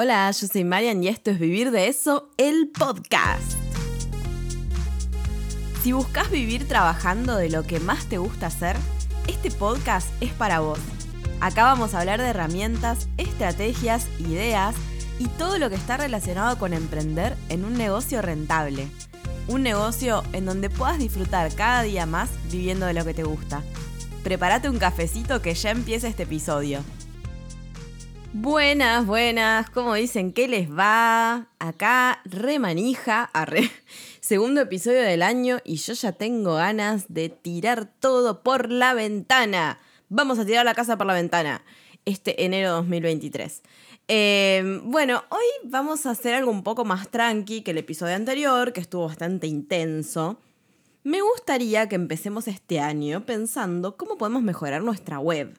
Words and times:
Hola, 0.00 0.30
yo 0.30 0.46
soy 0.46 0.62
Marian 0.62 1.02
y 1.02 1.08
esto 1.08 1.32
es 1.32 1.40
Vivir 1.40 1.72
de 1.72 1.88
Eso, 1.88 2.30
el 2.36 2.68
podcast. 2.68 3.58
Si 5.82 5.90
buscas 5.90 6.30
vivir 6.30 6.68
trabajando 6.68 7.34
de 7.34 7.50
lo 7.50 7.64
que 7.64 7.80
más 7.80 8.06
te 8.06 8.18
gusta 8.18 8.46
hacer, 8.46 8.76
este 9.26 9.50
podcast 9.50 10.06
es 10.22 10.32
para 10.32 10.60
vos. 10.60 10.78
Acá 11.40 11.64
vamos 11.64 11.94
a 11.94 11.98
hablar 11.98 12.20
de 12.20 12.28
herramientas, 12.28 13.08
estrategias, 13.16 14.06
ideas 14.20 14.76
y 15.18 15.26
todo 15.30 15.58
lo 15.58 15.68
que 15.68 15.74
está 15.74 15.96
relacionado 15.96 16.60
con 16.60 16.74
emprender 16.74 17.36
en 17.48 17.64
un 17.64 17.74
negocio 17.74 18.22
rentable. 18.22 18.86
Un 19.48 19.64
negocio 19.64 20.22
en 20.32 20.46
donde 20.46 20.70
puedas 20.70 21.00
disfrutar 21.00 21.52
cada 21.56 21.82
día 21.82 22.06
más 22.06 22.30
viviendo 22.52 22.86
de 22.86 22.94
lo 22.94 23.04
que 23.04 23.14
te 23.14 23.24
gusta. 23.24 23.64
Prepárate 24.22 24.70
un 24.70 24.78
cafecito 24.78 25.42
que 25.42 25.54
ya 25.54 25.72
empieza 25.72 26.06
este 26.06 26.22
episodio. 26.22 26.84
Buenas, 28.34 29.06
buenas, 29.06 29.70
¿cómo 29.70 29.94
dicen? 29.94 30.34
¿Qué 30.34 30.48
les 30.48 30.70
va? 30.70 31.48
Acá 31.58 32.20
remanija, 32.26 33.24
arre. 33.32 33.70
Segundo 34.20 34.60
episodio 34.60 35.00
del 35.00 35.22
año 35.22 35.60
y 35.64 35.76
yo 35.76 35.94
ya 35.94 36.12
tengo 36.12 36.56
ganas 36.56 37.06
de 37.08 37.30
tirar 37.30 37.90
todo 37.98 38.42
por 38.42 38.70
la 38.70 38.92
ventana. 38.92 39.78
Vamos 40.10 40.38
a 40.38 40.44
tirar 40.44 40.66
la 40.66 40.74
casa 40.74 40.98
por 40.98 41.06
la 41.06 41.14
ventana 41.14 41.64
este 42.04 42.44
enero 42.44 42.72
2023. 42.72 43.62
Eh, 44.08 44.80
bueno, 44.84 45.24
hoy 45.30 45.44
vamos 45.64 46.04
a 46.04 46.10
hacer 46.10 46.34
algo 46.34 46.50
un 46.50 46.62
poco 46.62 46.84
más 46.84 47.08
tranqui 47.08 47.62
que 47.62 47.70
el 47.70 47.78
episodio 47.78 48.14
anterior, 48.14 48.74
que 48.74 48.80
estuvo 48.80 49.06
bastante 49.06 49.46
intenso. 49.46 50.38
Me 51.02 51.22
gustaría 51.22 51.88
que 51.88 51.94
empecemos 51.94 52.46
este 52.46 52.78
año 52.78 53.24
pensando 53.24 53.96
cómo 53.96 54.18
podemos 54.18 54.42
mejorar 54.42 54.82
nuestra 54.82 55.18
web. 55.18 55.58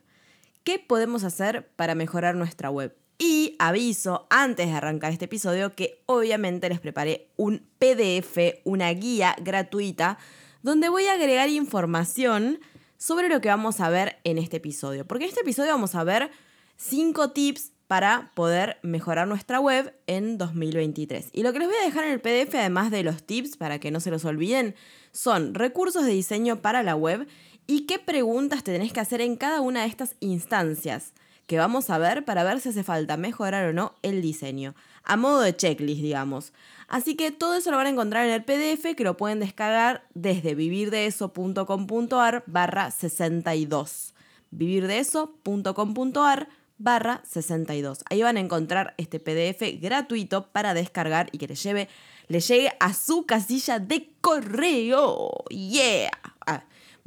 ¿Qué 0.63 0.77
podemos 0.77 1.23
hacer 1.23 1.69
para 1.75 1.95
mejorar 1.95 2.35
nuestra 2.35 2.69
web? 2.69 2.95
Y 3.17 3.55
aviso 3.59 4.27
antes 4.29 4.67
de 4.67 4.73
arrancar 4.73 5.11
este 5.11 5.25
episodio 5.25 5.75
que 5.75 6.01
obviamente 6.05 6.69
les 6.69 6.79
preparé 6.79 7.31
un 7.37 7.67
PDF, 7.79 8.61
una 8.63 8.89
guía 8.91 9.35
gratuita, 9.41 10.17
donde 10.61 10.89
voy 10.89 11.05
a 11.05 11.13
agregar 11.13 11.49
información 11.49 12.59
sobre 12.97 13.29
lo 13.29 13.41
que 13.41 13.49
vamos 13.49 13.79
a 13.79 13.89
ver 13.89 14.17
en 14.23 14.37
este 14.37 14.57
episodio. 14.57 15.05
Porque 15.05 15.25
en 15.25 15.29
este 15.29 15.41
episodio 15.41 15.71
vamos 15.71 15.95
a 15.95 16.03
ver 16.03 16.31
cinco 16.77 17.31
tips 17.31 17.71
para 17.87 18.31
poder 18.35 18.77
mejorar 18.83 19.27
nuestra 19.27 19.59
web 19.59 19.95
en 20.05 20.37
2023. 20.37 21.29
Y 21.33 21.41
lo 21.41 21.51
que 21.51 21.59
les 21.59 21.67
voy 21.67 21.77
a 21.81 21.85
dejar 21.85 22.03
en 22.03 22.11
el 22.11 22.21
PDF, 22.21 22.53
además 22.53 22.91
de 22.91 23.01
los 23.01 23.23
tips 23.23 23.57
para 23.57 23.79
que 23.79 23.89
no 23.89 23.99
se 23.99 24.11
los 24.11 24.25
olviden, 24.25 24.75
son 25.11 25.55
recursos 25.55 26.05
de 26.05 26.11
diseño 26.11 26.61
para 26.61 26.83
la 26.83 26.95
web 26.95 27.27
y 27.69 27.81
qué 27.81 27.99
preguntas 27.99 28.63
te 28.63 28.71
tenés 28.71 28.91
que 28.91 28.99
hacer 28.99 29.21
en 29.21 29.35
cada 29.35 29.61
una 29.61 29.81
de 29.81 29.87
estas 29.89 30.15
instancias 30.21 31.13
que 31.45 31.59
vamos 31.59 31.91
a 31.91 31.99
ver 31.99 32.25
para 32.25 32.43
ver 32.43 32.59
si 32.59 32.69
hace 32.69 32.83
falta 32.83 33.15
mejorar 33.15 33.67
o 33.67 33.73
no 33.73 33.93
el 34.01 34.23
diseño, 34.23 34.73
a 35.03 35.17
modo 35.17 35.41
de 35.41 35.55
checklist, 35.55 36.01
digamos. 36.01 36.51
Así 36.87 37.13
que 37.13 37.29
todo 37.29 37.53
eso 37.53 37.69
lo 37.69 37.77
van 37.77 37.85
a 37.85 37.91
encontrar 37.91 38.25
en 38.25 38.31
el 38.31 38.43
PDF 38.43 38.95
que 38.97 39.03
lo 39.03 39.17
pueden 39.17 39.39
descargar 39.39 40.03
desde 40.15 40.55
vivirdeeso.com.ar 40.55 42.43
barra 42.47 42.89
62. 42.89 44.15
vivirdeeso.com.ar 44.49 46.49
barra 46.79 47.21
62. 47.23 47.99
Ahí 48.09 48.23
van 48.23 48.37
a 48.37 48.39
encontrar 48.39 48.95
este 48.97 49.19
PDF 49.19 49.79
gratuito 49.79 50.47
para 50.47 50.73
descargar 50.73 51.29
y 51.31 51.37
que 51.37 51.47
les 51.47 51.61
lleve, 51.61 51.87
le 52.29 52.39
llegue 52.39 52.71
a 52.79 52.95
su 52.95 53.27
casilla 53.27 53.77
de 53.77 54.09
correo. 54.21 55.43
Yeah. 55.49 56.09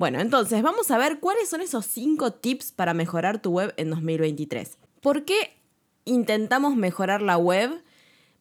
Bueno, 0.03 0.19
entonces 0.21 0.61
vamos 0.63 0.91
a 0.91 0.99
ver 0.99 1.21
cuáles 1.21 1.49
son 1.49 1.61
esos 1.61 1.87
cinco 1.87 2.33
tips 2.33 2.73
para 2.73 2.93
mejorar 2.93 3.41
tu 3.41 3.53
web 3.53 3.73
en 3.77 3.91
2023. 3.91 4.77
¿Por 5.01 5.25
qué 5.25 5.57
intentamos 6.05 6.75
mejorar 6.75 7.23
la 7.23 7.37
web? 7.37 7.85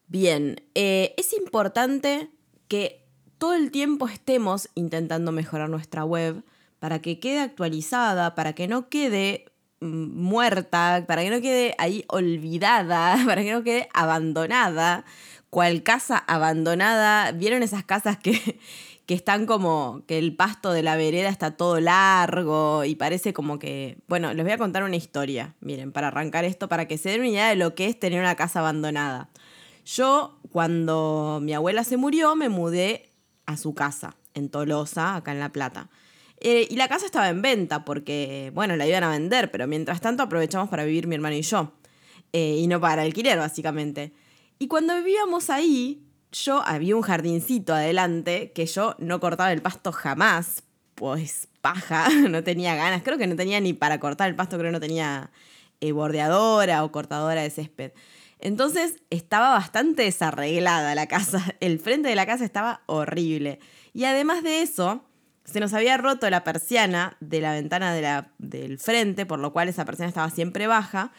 Bien, 0.08 0.60
eh, 0.74 1.14
es 1.18 1.34
importante 1.34 2.32
que 2.68 3.06
todo 3.38 3.54
el 3.54 3.70
tiempo 3.70 4.08
estemos 4.08 4.70
intentando 4.74 5.32
mejorar 5.32 5.70
nuestra 5.70 6.04
web 6.04 6.44
para 6.80 7.00
que 7.00 7.20
quede 7.20 7.42
actualizada, 7.42 8.34
para 8.34 8.54
que 8.54 8.68
no 8.68 8.90
quede 8.90 9.46
mm, 9.82 10.20
muerta, 10.20 11.06
para 11.08 11.22
que 11.22 11.30
no 11.30 11.42
quede 11.42 11.76
ahí 11.78 12.06
olvidada, 12.08 13.20
para 13.28 13.44
que 13.44 13.52
no 13.52 13.62
quede 13.62 13.88
abandonada, 13.94 15.06
cual 15.52 15.84
casa 15.84 16.18
abandonada. 16.18 17.32
¿Vieron 17.34 17.62
esas 17.62 17.84
casas 17.84 18.18
que, 18.18 18.58
que 19.06 19.14
están 19.14 19.46
como 19.46 20.04
que 20.08 20.18
el 20.18 20.36
pasto 20.36 20.72
de 20.72 20.84
la 20.84 20.96
vereda 20.96 21.30
está 21.30 21.58
todo 21.58 21.80
largo 21.80 22.86
y 22.86 22.96
parece 22.96 23.34
como 23.34 23.60
que, 23.60 23.98
bueno, 24.08 24.34
les 24.34 24.46
voy 24.46 24.54
a 24.54 24.58
contar 24.58 24.84
una 24.84 24.96
historia, 24.96 25.56
miren, 25.60 25.92
para 25.92 26.08
arrancar 26.08 26.46
esto, 26.46 26.70
para 26.70 26.88
que 26.88 26.98
se 26.98 27.10
den 27.10 27.22
una 27.22 27.30
idea 27.30 27.50
de 27.50 27.56
lo 27.56 27.76
que 27.76 27.88
es 27.88 28.00
tener 28.00 28.20
una 28.20 28.36
casa 28.36 28.60
abandonada. 28.60 29.30
Yo, 29.86 30.40
cuando 30.52 31.40
mi 31.42 31.54
abuela 31.54 31.84
se 31.84 31.98
murió, 31.98 32.36
me 32.36 32.50
mudé 32.50 33.10
a 33.46 33.58
su 33.58 33.74
casa, 33.74 34.16
en 34.34 34.50
Tolosa, 34.50 35.16
acá 35.16 35.32
en 35.32 35.40
La 35.40 35.50
Plata. 35.50 35.90
Eh, 36.40 36.68
y 36.70 36.76
la 36.76 36.88
casa 36.88 37.06
estaba 37.06 37.30
en 37.30 37.42
venta 37.42 37.86
porque, 37.86 38.52
bueno, 38.54 38.76
la 38.76 38.88
iban 38.88 39.04
a 39.04 39.10
vender, 39.10 39.52
pero 39.52 39.68
mientras 39.68 40.02
tanto 40.02 40.24
aprovechamos 40.24 40.70
para 40.70 40.86
vivir 40.86 41.08
mi 41.08 41.16
hermano 41.16 41.36
y 41.36 41.42
yo. 41.42 41.74
Eh, 42.34 42.58
y 42.60 42.68
no 42.68 42.80
para 42.80 43.02
alquiler, 43.02 43.38
básicamente. 43.38 44.14
Y 44.58 44.68
cuando 44.68 44.96
vivíamos 44.96 45.50
ahí, 45.50 46.04
yo 46.32 46.64
había 46.66 46.96
un 46.96 47.02
jardincito 47.02 47.74
adelante 47.74 48.52
que 48.54 48.66
yo 48.66 48.96
no 49.00 49.20
cortaba 49.20 49.52
el 49.52 49.62
pasto 49.62 49.92
jamás, 49.92 50.64
pues 50.96 51.48
paja, 51.62 52.10
no 52.30 52.44
tenía 52.44 52.76
ganas, 52.76 53.04
creo 53.04 53.18
que 53.18 53.28
no 53.28 53.36
tenía 53.36 53.60
ni 53.60 53.74
para 53.74 54.00
cortar 54.00 54.30
el 54.30 54.36
pasto, 54.36 54.58
creo 54.58 54.70
que 54.70 54.74
no 54.74 54.80
tenía 54.80 55.32
eh, 55.82 55.92
bordeadora 55.92 56.84
o 56.84 56.92
cortadora 56.92 57.42
de 57.42 57.50
césped. 57.50 57.92
Entonces 58.40 58.96
estaba 59.10 59.50
bastante 59.52 60.04
desarreglada 60.04 60.96
la 60.96 61.08
casa, 61.08 61.56
el 61.60 61.80
frente 61.80 62.10
de 62.10 62.16
la 62.16 62.26
casa 62.26 62.46
estaba 62.46 62.82
horrible. 62.88 63.60
Y 63.94 64.06
además 64.06 64.42
de 64.44 64.62
eso, 64.62 65.04
se 65.44 65.60
nos 65.60 65.74
había 65.74 65.98
roto 65.98 66.30
la 66.30 66.44
persiana 66.44 67.18
de 67.20 67.42
la 67.42 67.54
ventana 67.54 67.94
de 67.94 68.02
la, 68.02 68.32
del 68.38 68.80
frente, 68.80 69.26
por 69.26 69.40
lo 69.40 69.52
cual 69.54 69.68
esa 69.68 69.86
persiana 69.86 70.10
estaba 70.10 70.30
siempre 70.30 70.68
baja, 70.68 71.12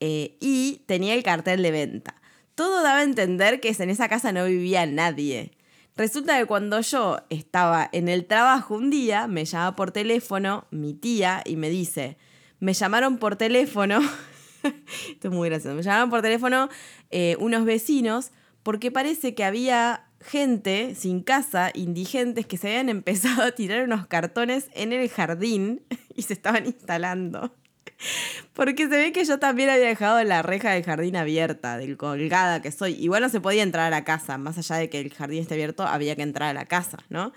eh, 0.00 0.36
y 0.40 0.82
tenía 0.86 1.14
el 1.14 1.22
cartel 1.22 1.62
de 1.62 1.70
venta 1.70 2.19
todo 2.60 2.82
daba 2.82 2.98
a 2.98 3.04
entender 3.04 3.58
que 3.58 3.74
en 3.78 3.88
esa 3.88 4.10
casa 4.10 4.32
no 4.32 4.44
vivía 4.44 4.84
nadie. 4.84 5.52
Resulta 5.96 6.38
que 6.38 6.44
cuando 6.44 6.78
yo 6.82 7.20
estaba 7.30 7.88
en 7.90 8.10
el 8.10 8.26
trabajo 8.26 8.74
un 8.74 8.90
día, 8.90 9.26
me 9.28 9.46
llama 9.46 9.74
por 9.74 9.92
teléfono 9.92 10.66
mi 10.70 10.92
tía 10.92 11.42
y 11.46 11.56
me 11.56 11.70
dice, 11.70 12.18
me 12.58 12.74
llamaron 12.74 13.16
por 13.16 13.36
teléfono, 13.36 14.00
esto 15.10 15.28
es 15.28 15.34
muy 15.34 15.48
gracioso, 15.48 15.74
me 15.74 15.82
llamaron 15.82 16.10
por 16.10 16.20
teléfono 16.20 16.68
eh, 17.10 17.34
unos 17.40 17.64
vecinos 17.64 18.30
porque 18.62 18.90
parece 18.90 19.34
que 19.34 19.44
había 19.44 20.04
gente 20.20 20.94
sin 20.94 21.22
casa, 21.22 21.70
indigentes, 21.72 22.44
que 22.44 22.58
se 22.58 22.68
habían 22.68 22.88
empezado 22.90 23.40
a 23.40 23.52
tirar 23.52 23.84
unos 23.84 24.06
cartones 24.06 24.68
en 24.74 24.92
el 24.92 25.08
jardín 25.08 25.80
y 26.14 26.24
se 26.24 26.34
estaban 26.34 26.66
instalando. 26.66 27.54
Porque 28.54 28.88
se 28.88 28.96
ve 28.96 29.12
que 29.12 29.24
yo 29.24 29.38
también 29.38 29.70
había 29.70 29.86
dejado 29.86 30.22
la 30.24 30.42
reja 30.42 30.72
del 30.72 30.84
jardín 30.84 31.16
abierta, 31.16 31.78
del 31.78 31.96
colgada 31.96 32.62
que 32.62 32.72
soy. 32.72 32.94
Igual 32.94 33.22
no 33.22 33.28
se 33.28 33.40
podía 33.40 33.62
entrar 33.62 33.86
a 33.86 33.90
la 33.90 34.04
casa, 34.04 34.38
más 34.38 34.58
allá 34.58 34.76
de 34.76 34.90
que 34.90 35.00
el 35.00 35.12
jardín 35.12 35.40
esté 35.40 35.54
abierto, 35.54 35.86
había 35.86 36.16
que 36.16 36.22
entrar 36.22 36.50
a 36.50 36.54
la 36.54 36.66
casa, 36.66 36.98
¿no? 37.08 37.32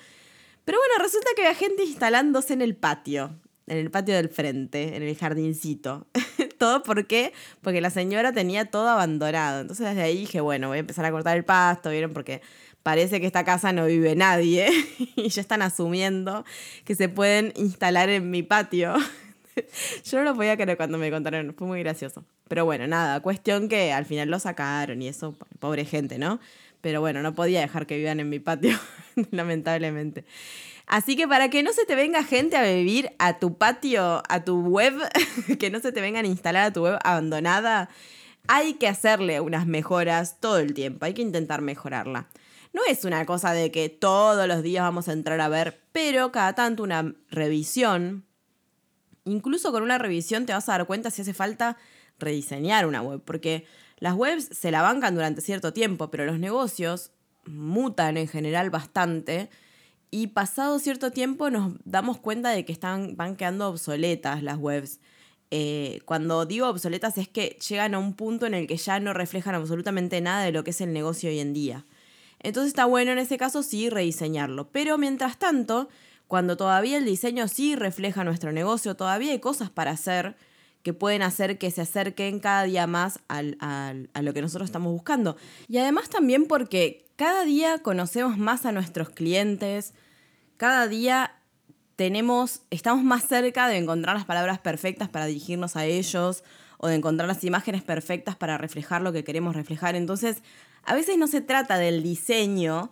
Pero 0.65 0.77
bueno, 0.77 1.03
resulta 1.03 1.29
que 1.35 1.45
había 1.45 1.57
gente 1.57 1.83
instalándose 1.83 2.53
en 2.53 2.61
el 2.61 2.75
patio, 2.75 3.39
en 3.67 3.77
el 3.77 3.91
patio 3.91 4.15
del 4.15 4.29
frente, 4.29 4.95
en 4.95 5.03
el 5.03 5.17
jardincito. 5.17 6.07
todo 6.57 6.83
por 6.83 7.07
qué? 7.07 7.33
Porque 7.61 7.81
la 7.81 7.89
señora 7.89 8.31
tenía 8.31 8.65
todo 8.65 8.87
abandonado. 8.87 9.61
Entonces 9.61 9.85
desde 9.85 10.01
ahí 10.01 10.19
dije, 10.19 10.39
bueno, 10.39 10.69
voy 10.69 10.77
a 10.77 10.79
empezar 10.79 11.03
a 11.03 11.11
cortar 11.11 11.35
el 11.35 11.43
pasto, 11.43 11.89
¿vieron? 11.89 12.13
Porque 12.13 12.41
parece 12.83 13.19
que 13.19 13.27
esta 13.27 13.43
casa 13.43 13.73
no 13.73 13.85
vive 13.85 14.15
nadie 14.15 14.69
y 15.15 15.27
ya 15.27 15.41
están 15.41 15.61
asumiendo 15.61 16.45
que 16.85 16.95
se 16.95 17.09
pueden 17.09 17.51
instalar 17.57 18.09
en 18.09 18.31
mi 18.31 18.43
patio. 18.43 18.95
Yo 20.05 20.17
no 20.19 20.23
lo 20.23 20.35
podía 20.35 20.55
creer 20.57 20.77
cuando 20.77 20.97
me 20.97 21.11
contaron, 21.11 21.53
fue 21.57 21.67
muy 21.67 21.79
gracioso. 21.79 22.23
Pero 22.47 22.65
bueno, 22.65 22.87
nada, 22.87 23.19
cuestión 23.21 23.69
que 23.69 23.93
al 23.93 24.05
final 24.05 24.29
lo 24.29 24.39
sacaron 24.39 25.01
y 25.01 25.07
eso, 25.07 25.35
pobre 25.59 25.85
gente, 25.85 26.17
¿no? 26.17 26.39
Pero 26.81 26.99
bueno, 26.99 27.21
no 27.21 27.33
podía 27.33 27.61
dejar 27.61 27.87
que 27.87 27.97
vivan 27.97 28.19
en 28.19 28.29
mi 28.29 28.39
patio, 28.39 28.77
lamentablemente. 29.31 30.25
Así 30.85 31.15
que 31.15 31.27
para 31.27 31.49
que 31.49 31.63
no 31.63 31.71
se 31.71 31.85
te 31.85 31.95
venga 31.95 32.23
gente 32.23 32.57
a 32.57 32.63
vivir 32.63 33.11
a 33.17 33.39
tu 33.39 33.57
patio, 33.57 34.21
a 34.27 34.43
tu 34.43 34.61
web, 34.61 34.93
que 35.59 35.69
no 35.69 35.79
se 35.79 35.91
te 35.91 36.01
vengan 36.01 36.25
a 36.25 36.27
instalar 36.27 36.65
a 36.65 36.73
tu 36.73 36.83
web 36.83 36.99
abandonada, 37.03 37.89
hay 38.47 38.73
que 38.73 38.87
hacerle 38.87 39.39
unas 39.39 39.65
mejoras 39.65 40.39
todo 40.41 40.59
el 40.59 40.73
tiempo, 40.73 41.05
hay 41.05 41.13
que 41.13 41.21
intentar 41.21 41.61
mejorarla. 41.61 42.27
No 42.73 42.81
es 42.89 43.05
una 43.05 43.25
cosa 43.25 43.53
de 43.53 43.71
que 43.71 43.87
todos 43.87 44.47
los 44.47 44.63
días 44.63 44.83
vamos 44.83 45.07
a 45.07 45.13
entrar 45.13 45.39
a 45.39 45.47
ver, 45.47 45.79
pero 45.91 46.31
cada 46.31 46.53
tanto 46.53 46.83
una 46.83 47.13
revisión 47.29 48.25
Incluso 49.25 49.71
con 49.71 49.83
una 49.83 49.97
revisión 49.97 50.45
te 50.45 50.53
vas 50.53 50.67
a 50.69 50.73
dar 50.73 50.87
cuenta 50.87 51.11
si 51.11 51.21
hace 51.21 51.33
falta 51.33 51.77
rediseñar 52.19 52.85
una 52.85 53.01
web, 53.01 53.21
porque 53.23 53.65
las 53.97 54.15
webs 54.15 54.49
se 54.51 54.71
la 54.71 54.81
bancan 54.81 55.15
durante 55.15 55.41
cierto 55.41 55.73
tiempo, 55.73 56.11
pero 56.11 56.25
los 56.25 56.39
negocios 56.39 57.11
mutan 57.45 58.17
en 58.17 58.27
general 58.27 58.69
bastante 58.69 59.49
y 60.11 60.27
pasado 60.27 60.77
cierto 60.77 61.11
tiempo 61.11 61.49
nos 61.49 61.73
damos 61.85 62.19
cuenta 62.19 62.51
de 62.51 62.65
que 62.65 62.71
están, 62.71 63.15
van 63.17 63.35
quedando 63.35 63.69
obsoletas 63.69 64.43
las 64.43 64.57
webs. 64.57 64.99
Eh, 65.49 66.01
cuando 66.05 66.45
digo 66.45 66.67
obsoletas 66.67 67.17
es 67.17 67.27
que 67.27 67.57
llegan 67.67 67.95
a 67.95 67.99
un 67.99 68.13
punto 68.13 68.45
en 68.45 68.53
el 68.53 68.67
que 68.67 68.77
ya 68.77 68.99
no 68.99 69.13
reflejan 69.13 69.55
absolutamente 69.55 70.21
nada 70.21 70.43
de 70.43 70.51
lo 70.51 70.63
que 70.63 70.71
es 70.71 70.81
el 70.81 70.93
negocio 70.93 71.29
hoy 71.29 71.39
en 71.39 71.53
día. 71.53 71.85
Entonces 72.39 72.67
está 72.67 72.85
bueno 72.85 73.11
en 73.11 73.19
ese 73.19 73.37
caso 73.37 73.63
sí 73.63 73.89
rediseñarlo. 73.89 74.69
Pero 74.71 74.97
mientras 74.97 75.39
tanto, 75.39 75.89
cuando 76.27 76.57
todavía 76.57 76.97
el 76.97 77.05
diseño 77.05 77.47
sí 77.47 77.75
refleja 77.75 78.23
nuestro 78.23 78.51
negocio, 78.51 78.95
todavía 78.95 79.31
hay 79.31 79.39
cosas 79.39 79.69
para 79.69 79.91
hacer 79.91 80.35
que 80.83 80.93
pueden 80.93 81.21
hacer 81.21 81.57
que 81.57 81.71
se 81.71 81.81
acerquen 81.81 82.39
cada 82.39 82.63
día 82.63 82.87
más 82.87 83.19
al, 83.29 83.57
a 83.61 84.21
lo 84.21 84.33
que 84.33 84.41
nosotros 84.41 84.67
estamos 84.67 84.91
buscando. 84.91 85.37
Y 85.69 85.77
además 85.77 86.09
también 86.09 86.45
porque 86.45 87.05
cada 87.15 87.45
día 87.45 87.79
conocemos 87.79 88.37
más 88.37 88.65
a 88.65 88.73
nuestros 88.73 89.09
clientes, 89.09 89.93
cada 90.57 90.87
día 90.87 91.35
tenemos, 91.95 92.63
estamos 92.69 93.03
más 93.03 93.27
cerca 93.27 93.67
de 93.67 93.77
encontrar 93.77 94.15
las 94.15 94.25
palabras 94.25 94.59
perfectas 94.59 95.07
para 95.07 95.25
dirigirnos 95.25 95.75
a 95.77 95.85
ellos 95.85 96.43
o 96.77 96.87
de 96.87 96.95
encontrar 96.95 97.29
las 97.29 97.43
imágenes 97.45 97.81
perfectas 97.81 98.35
para 98.35 98.57
reflejar 98.57 99.01
lo 99.01 99.13
que 99.13 99.23
queremos 99.23 99.55
reflejar. 99.55 99.95
Entonces, 99.95 100.43
a 100.83 100.93
veces 100.93 101.17
no 101.17 101.27
se 101.27 101.39
trata 101.39 101.77
del 101.77 102.03
diseño, 102.03 102.91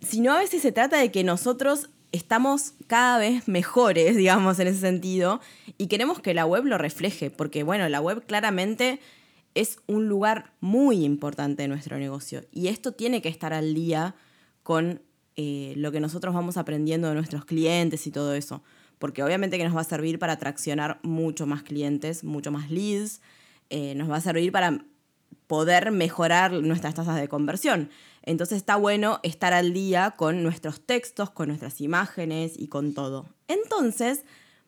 sino 0.00 0.32
a 0.32 0.38
veces 0.38 0.62
se 0.62 0.72
trata 0.72 0.96
de 0.96 1.12
que 1.12 1.22
nosotros 1.22 1.90
estamos 2.12 2.74
cada 2.86 3.18
vez 3.18 3.48
mejores, 3.48 4.16
digamos, 4.16 4.58
en 4.58 4.68
ese 4.68 4.80
sentido, 4.80 5.40
y 5.78 5.86
queremos 5.86 6.20
que 6.20 6.34
la 6.34 6.46
web 6.46 6.64
lo 6.64 6.78
refleje, 6.78 7.30
porque 7.30 7.62
bueno, 7.62 7.88
la 7.88 8.00
web 8.00 8.24
claramente 8.26 9.00
es 9.54 9.78
un 9.86 10.08
lugar 10.08 10.52
muy 10.60 11.04
importante 11.04 11.62
de 11.62 11.68
nuestro 11.68 11.98
negocio, 11.98 12.42
y 12.52 12.68
esto 12.68 12.92
tiene 12.92 13.22
que 13.22 13.28
estar 13.28 13.52
al 13.52 13.74
día 13.74 14.14
con 14.62 15.02
eh, 15.36 15.74
lo 15.76 15.92
que 15.92 16.00
nosotros 16.00 16.34
vamos 16.34 16.56
aprendiendo 16.56 17.08
de 17.08 17.14
nuestros 17.14 17.44
clientes 17.44 18.06
y 18.06 18.10
todo 18.10 18.34
eso, 18.34 18.62
porque 18.98 19.22
obviamente 19.22 19.58
que 19.58 19.64
nos 19.64 19.76
va 19.76 19.82
a 19.82 19.84
servir 19.84 20.18
para 20.18 20.34
atraccionar 20.34 20.98
mucho 21.02 21.46
más 21.46 21.62
clientes, 21.62 22.24
mucho 22.24 22.50
más 22.50 22.70
leads, 22.70 23.20
eh, 23.68 23.94
nos 23.94 24.10
va 24.10 24.16
a 24.16 24.20
servir 24.20 24.52
para 24.52 24.84
poder 25.46 25.90
mejorar 25.90 26.52
nuestras 26.52 26.94
tasas 26.94 27.20
de 27.20 27.28
conversión. 27.28 27.90
Entonces 28.26 28.58
está 28.58 28.74
bueno 28.76 29.20
estar 29.22 29.54
al 29.54 29.72
día 29.72 30.14
con 30.16 30.42
nuestros 30.42 30.80
textos, 30.80 31.30
con 31.30 31.48
nuestras 31.48 31.80
imágenes 31.80 32.54
y 32.58 32.66
con 32.66 32.92
todo. 32.92 33.26
Entonces, 33.46 34.24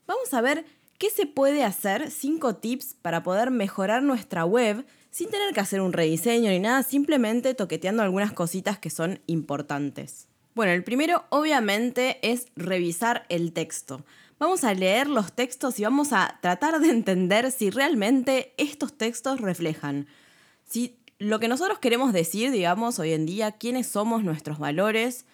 vamos 0.07 0.33
a 0.33 0.41
ver 0.41 0.65
qué 0.97 1.11
se 1.11 1.27
puede 1.27 1.65
hacer, 1.65 2.11
cinco 2.11 2.55
tips 2.55 2.95
para 3.03 3.25
poder 3.25 3.51
mejorar 3.51 4.03
nuestra 4.03 4.45
web 4.45 4.87
sin 5.11 5.31
tener 5.31 5.53
que 5.53 5.61
hacer 5.61 5.81
un 5.81 5.93
rediseño 5.93 6.51
ni 6.51 6.61
nada, 6.61 6.85
simplemente 6.85 7.55
toqueteando 7.55 8.03
algunas 8.03 8.33
cositas 8.33 8.79
que 8.79 8.91
son 8.91 9.21
importantes. 9.27 10.29
Bueno, 10.55 10.73
el 10.73 10.85
primero 10.85 11.25
obviamente 11.31 12.19
es 12.23 12.47
revisar 12.55 13.27
el 13.29 13.53
texto. 13.53 14.05
Vamos 14.39 14.63
a 14.63 14.73
leer 14.75 15.09
los 15.09 15.33
textos 15.33 15.81
y 15.81 15.83
vamos 15.83 16.13
a 16.13 16.39
tratar 16.41 16.79
de 16.79 16.91
entender 16.91 17.51
si 17.51 17.71
realmente 17.71 18.55
estos 18.57 18.97
textos 18.97 19.41
reflejan 19.41 20.07
si 20.69 20.98
lo 21.19 21.41
que 21.41 21.49
nosotros 21.49 21.79
queremos 21.79 22.13
decir, 22.13 22.51
digamos, 22.51 22.99
hoy 22.99 23.13
en 23.13 23.27
día, 23.27 23.53
quiénes 23.53 23.89
somos, 23.89 24.23
nuestros 24.23 24.59
valores, 24.59 25.27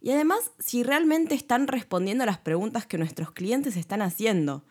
y 0.00 0.10
además 0.10 0.50
si 0.58 0.82
realmente 0.82 1.34
están 1.34 1.66
respondiendo 1.66 2.24
a 2.24 2.26
las 2.26 2.38
preguntas 2.38 2.86
que 2.86 2.98
nuestros 2.98 3.32
clientes 3.32 3.76
están 3.76 4.02
haciendo, 4.02 4.64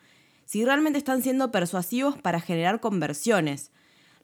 si 0.44 0.64
realmente 0.64 0.98
están 0.98 1.22
siendo 1.22 1.50
persuasivos 1.50 2.18
para 2.18 2.40
generar 2.40 2.80
conversiones. 2.80 3.70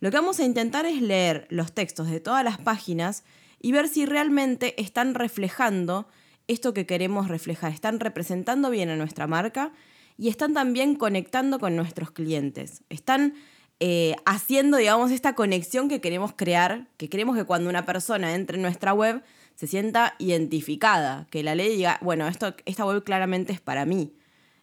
Lo 0.01 0.11
que 0.11 0.17
vamos 0.17 0.39
a 0.41 0.45
intentar 0.45 0.87
es 0.87 1.01
leer 1.01 1.47
los 1.51 1.73
textos 1.73 2.11
de 2.11 2.21
todas 2.21 2.45
las 2.45 2.59
páginas 2.59 3.25
y 3.61 3.73
ver 3.73 3.89
si 3.89 4.07
realmente 4.07 4.81
están 4.81 5.15
reflejando 5.15 6.09
esto 6.47 6.75
que 6.75 6.87
queremos 6.87 7.29
reflejar, 7.29 7.73
están 7.73 8.01
representando 8.01 8.69
bien 8.71 8.91
a 8.91 8.97
nuestra 8.97 9.27
marca 9.27 9.73
y 10.19 10.29
están 10.29 10.53
también 10.53 10.95
conectando 10.95 11.59
con 11.59 11.75
nuestros 11.75 12.11
clientes, 12.11 12.83
están 12.91 13.35
eh, 13.81 14.15
haciendo, 14.25 14.77
digamos, 14.77 15.11
esta 15.11 15.35
conexión 15.35 15.89
que 15.89 16.01
queremos 16.01 16.33
crear, 16.35 16.89
que 16.97 17.09
queremos 17.09 17.37
que 17.37 17.45
cuando 17.45 17.69
una 17.69 17.85
persona 17.85 18.35
entre 18.35 18.57
en 18.57 18.63
nuestra 18.63 18.95
web 18.95 19.23
se 19.57 19.67
sienta 19.67 20.15
identificada, 20.19 21.27
que 21.31 21.43
la 21.43 21.55
ley 21.55 21.77
diga, 21.77 21.99
bueno, 22.01 22.27
esto, 22.29 22.55
esta 22.67 22.87
web 22.87 23.03
claramente 23.05 23.53
es 23.53 23.61
para 23.61 23.85
mí. 23.85 24.15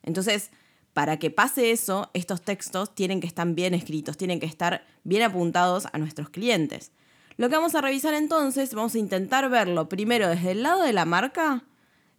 Entonces, 0.04 0.52
para 0.94 1.18
que 1.18 1.30
pase 1.30 1.72
eso, 1.72 2.10
estos 2.14 2.42
textos 2.42 2.94
tienen 2.96 3.22
que 3.22 3.28
estar 3.28 3.48
bien 3.48 3.74
escritos, 3.74 4.18
tienen 4.18 4.40
que 4.40 4.46
estar 4.46 4.86
bien 5.04 5.24
apuntados 5.24 5.88
a 5.92 5.98
nuestros 5.98 6.30
clientes. 6.30 6.92
Lo 7.38 7.50
que 7.50 7.56
vamos 7.56 7.76
a 7.76 7.82
revisar 7.82 8.14
entonces, 8.14 8.74
vamos 8.74 8.96
a 8.96 9.00
intentar 9.00 9.50
verlo 9.50 9.88
primero 9.90 10.28
desde 10.28 10.52
el 10.52 10.64
lado 10.64 10.84
de 10.84 10.94
la 10.94 11.06
marca, 11.06 11.64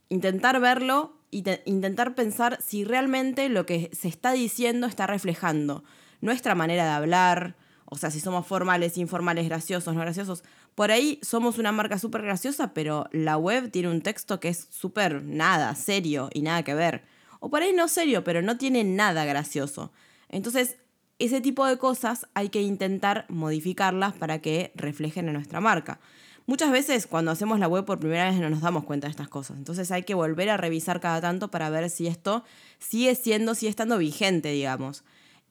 intentar 0.09 0.61
verlo 0.61 1.17
y 1.31 1.45
intentar 1.65 2.15
pensar 2.15 2.59
si 2.63 2.85
realmente 2.85 3.49
lo 3.49 3.67
que 3.67 3.91
se 3.93 4.09
está 4.09 4.33
diciendo 4.33 4.87
está 4.87 5.07
reflejando 5.07 5.85
nuestra 6.23 6.55
manera 6.55 6.85
de 6.85 6.91
hablar, 6.91 7.57
o 7.85 7.99
sea, 7.99 8.11
si 8.11 8.21
somos 8.21 8.47
formales, 8.47 8.97
informales, 8.97 9.47
graciosos, 9.47 9.95
no 9.95 10.01
graciosos. 10.01 10.43
Por 10.75 10.91
ahí 10.91 11.19
somos 11.21 11.59
una 11.59 11.73
marca 11.73 11.99
súper 11.99 12.23
graciosa, 12.23 12.73
pero 12.73 13.07
la 13.13 13.37
web 13.37 13.71
tiene 13.71 13.91
un 13.91 14.01
texto 14.01 14.41
que 14.41 14.49
es 14.49 14.69
súper 14.71 15.23
nada, 15.23 15.75
serio 15.75 16.31
y 16.33 16.41
nada 16.41 16.63
que 16.63 16.73
ver. 16.73 17.05
O 17.41 17.51
por 17.51 17.61
ahí 17.61 17.75
no 17.75 17.89
serio, 17.89 18.25
pero 18.25 18.41
no 18.41 18.57
tiene 18.57 18.83
nada 18.85 19.27
gracioso. 19.27 19.93
Entonces, 20.31 20.79
ese 21.19 21.41
tipo 21.41 21.67
de 21.67 21.77
cosas 21.77 22.27
hay 22.35 22.49
que 22.49 22.63
intentar 22.63 23.27
modificarlas 23.29 24.15
para 24.15 24.41
que 24.41 24.73
reflejen 24.75 25.29
a 25.29 25.33
nuestra 25.33 25.61
marca. 25.61 26.01
Muchas 26.47 26.73
veces 26.73 27.07
cuando 27.07 27.31
hacemos 27.31 27.61
la 27.61 27.69
web 27.69 27.85
por 27.85 28.01
primera 28.01 28.29
vez 28.29 28.41
no 28.41 28.51
nos 28.51 28.61
damos 28.61 28.85
cuenta 28.85 29.07
de 29.07 29.13
estas 29.13 29.29
cosas. 29.29 29.57
Entonces 29.57 29.91
hay 29.93 30.03
que 30.03 30.15
volver 30.15 30.51
a 30.51 30.57
revisar 30.57 31.01
cada 31.01 31.21
tanto 31.21 31.51
para 31.51 31.71
ver 31.71 31.89
si 31.91 32.09
esto 32.09 32.45
sigue 32.79 33.15
siendo, 33.15 33.55
sigue 33.55 33.71
estando 33.71 33.99
vigente, 33.99 34.51
digamos. 34.51 35.05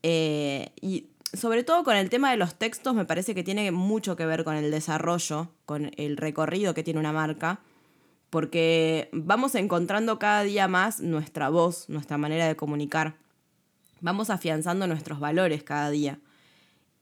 Eh, 0.03 0.71
y 0.81 1.07
sobre 1.33 1.63
todo 1.63 1.83
con 1.83 1.95
el 1.95 2.09
tema 2.09 2.31
de 2.31 2.37
los 2.37 2.55
textos 2.55 2.93
me 2.93 3.05
parece 3.05 3.33
que 3.35 3.43
tiene 3.43 3.71
mucho 3.71 4.15
que 4.15 4.25
ver 4.25 4.43
con 4.43 4.55
el 4.55 4.71
desarrollo, 4.71 5.49
con 5.65 5.91
el 5.97 6.17
recorrido 6.17 6.73
que 6.73 6.83
tiene 6.83 6.99
una 6.99 7.13
marca, 7.13 7.59
porque 8.29 9.09
vamos 9.11 9.55
encontrando 9.55 10.19
cada 10.19 10.43
día 10.43 10.67
más 10.67 11.01
nuestra 11.01 11.49
voz, 11.49 11.89
nuestra 11.89 12.17
manera 12.17 12.47
de 12.47 12.55
comunicar. 12.55 13.15
Vamos 13.99 14.29
afianzando 14.29 14.87
nuestros 14.87 15.19
valores 15.19 15.63
cada 15.63 15.89
día. 15.89 16.19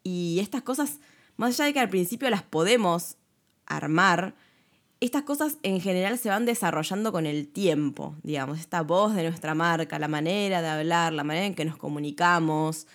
Y 0.04 0.40
estas 0.42 0.64
cosas, 0.64 1.00
más 1.38 1.56
allá 1.56 1.66
de 1.66 1.74
que 1.74 1.80
al 1.80 1.90
principio 1.90 2.30
las 2.30 2.44
podemos 2.44 3.16
armar, 3.66 4.36
estas 5.02 5.24
cosas 5.24 5.58
en 5.64 5.80
general 5.80 6.18
se 6.18 6.30
van 6.30 6.46
desarrollando 6.46 7.12
con 7.12 7.26
el 7.26 7.48
tiempo, 7.48 8.16
digamos, 8.24 8.60
esta 8.60 8.82
voz 8.82 9.16
de 9.16 9.24
nuestra 9.24 9.56
marca, 9.56 9.98
la 9.98 10.10
manera 10.10 10.62
de 10.62 10.68
hablar, 10.68 11.14
la 11.14 11.24
manera 11.24 11.46
en 11.46 11.56
que 11.56 11.64
nos 11.64 11.78
comunicamos, 11.78 12.86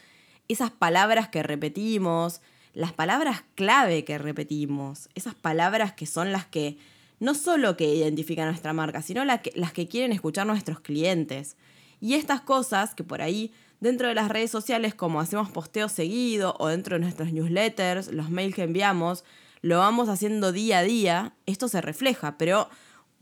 esas 0.48 0.70
palabras 0.70 1.28
que 1.28 1.42
repetimos, 1.42 2.42
las 2.74 2.92
palabras 2.92 3.44
clave 3.54 4.04
que 4.04 4.18
repetimos, 4.18 5.08
esas 5.14 5.34
palabras 5.34 5.94
que 5.94 6.06
son 6.06 6.32
las 6.32 6.44
que 6.44 6.76
no 7.20 7.34
solo 7.34 7.76
que 7.76 7.94
identifican 7.94 8.48
nuestra 8.48 8.74
marca, 8.74 9.00
sino 9.00 9.24
las 9.24 9.40
que 9.72 9.88
quieren 9.88 10.12
escuchar 10.12 10.46
nuestros 10.46 10.81
clientes. 10.81 11.56
Y 12.00 12.14
estas 12.14 12.43
cosas 12.43 12.94
que 12.94 13.05
por 13.05 13.22
ahí 13.22 13.52
dentro 13.81 14.08
de 14.08 14.14
las 14.14 14.29
redes 14.29 14.50
sociales, 14.50 14.94
como 14.94 15.20
hacemos 15.20 15.48
posteo 15.50 15.88
seguido 15.88 16.55
o 16.58 16.69
dentro 16.69 16.96
de 16.96 17.00
nuestros 17.00 17.32
newsletters, 17.32 18.12
los 18.12 18.29
mails 18.29 18.55
que 18.55 18.64
enviamos, 18.64 19.24
lo 19.64 19.78
vamos 19.78 20.10
haciendo 20.10 20.52
día 20.52 20.80
a 20.80 20.82
día, 20.82 21.32
esto 21.46 21.68
se 21.68 21.80
refleja, 21.80 22.36
pero 22.36 22.68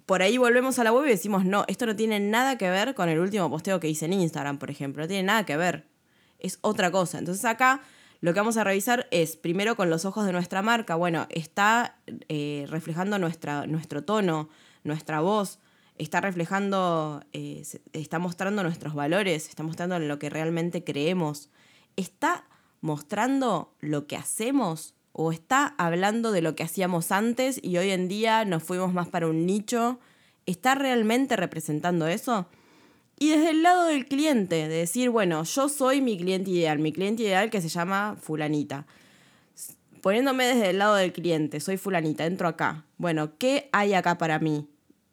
por 0.06 0.22
ahí 0.22 0.38
volvemos 0.38 0.76
a 0.80 0.82
la 0.84 0.92
web 0.92 1.06
y 1.06 1.10
decimos, 1.10 1.44
no, 1.44 1.64
esto 1.68 1.86
no 1.86 1.94
tiene 1.94 2.18
nada 2.18 2.58
que 2.58 2.68
ver 2.68 2.96
con 2.96 3.08
el 3.08 3.20
último 3.20 3.48
posteo 3.48 3.78
que 3.78 3.88
hice 3.88 4.06
en 4.06 4.14
Instagram, 4.14 4.58
por 4.58 4.68
ejemplo, 4.68 5.04
no 5.04 5.06
tiene 5.06 5.22
nada 5.22 5.46
que 5.46 5.56
ver, 5.56 5.86
es 6.40 6.58
otra 6.62 6.90
cosa. 6.90 7.20
Entonces 7.20 7.44
acá 7.44 7.80
lo 8.20 8.34
que 8.34 8.40
vamos 8.40 8.56
a 8.56 8.64
revisar 8.64 9.06
es, 9.12 9.36
primero 9.36 9.76
con 9.76 9.88
los 9.88 10.04
ojos 10.04 10.26
de 10.26 10.32
nuestra 10.32 10.62
marca, 10.62 10.96
bueno, 10.96 11.28
está 11.30 11.98
eh, 12.28 12.66
reflejando 12.68 13.20
nuestra, 13.20 13.68
nuestro 13.68 14.02
tono, 14.02 14.48
nuestra 14.82 15.20
voz, 15.20 15.60
está 15.96 16.20
reflejando, 16.20 17.22
eh, 17.32 17.62
está 17.92 18.18
mostrando 18.18 18.64
nuestros 18.64 18.94
valores, 18.94 19.48
está 19.48 19.62
mostrando 19.62 19.96
lo 20.00 20.18
que 20.18 20.28
realmente 20.28 20.82
creemos, 20.82 21.50
está 21.94 22.48
mostrando 22.80 23.76
lo 23.78 24.08
que 24.08 24.16
hacemos 24.16 24.96
o 25.12 25.32
está 25.32 25.74
hablando 25.78 26.32
de 26.32 26.42
lo 26.42 26.54
que 26.54 26.62
hacíamos 26.62 27.12
antes 27.12 27.60
y 27.62 27.76
hoy 27.76 27.90
en 27.90 28.08
día 28.08 28.44
nos 28.44 28.62
fuimos 28.62 28.92
más 28.92 29.08
para 29.08 29.28
un 29.28 29.46
nicho, 29.46 29.98
¿está 30.46 30.74
realmente 30.74 31.36
representando 31.36 32.06
eso? 32.06 32.48
Y 33.18 33.30
desde 33.30 33.50
el 33.50 33.62
lado 33.62 33.84
del 33.84 34.06
cliente, 34.06 34.68
de 34.68 34.74
decir, 34.74 35.10
bueno, 35.10 35.44
yo 35.44 35.68
soy 35.68 36.00
mi 36.00 36.16
cliente 36.16 36.50
ideal, 36.50 36.78
mi 36.78 36.92
cliente 36.92 37.22
ideal 37.22 37.50
que 37.50 37.60
se 37.60 37.68
llama 37.68 38.16
fulanita. 38.20 38.86
Poniéndome 40.00 40.44
desde 40.46 40.70
el 40.70 40.78
lado 40.78 40.96
del 40.96 41.12
cliente, 41.12 41.60
soy 41.60 41.76
fulanita, 41.76 42.26
entro 42.26 42.48
acá. 42.48 42.84
Bueno, 42.96 43.38
¿qué 43.38 43.68
hay 43.72 43.94
acá 43.94 44.18
para 44.18 44.40
mí? 44.40 44.66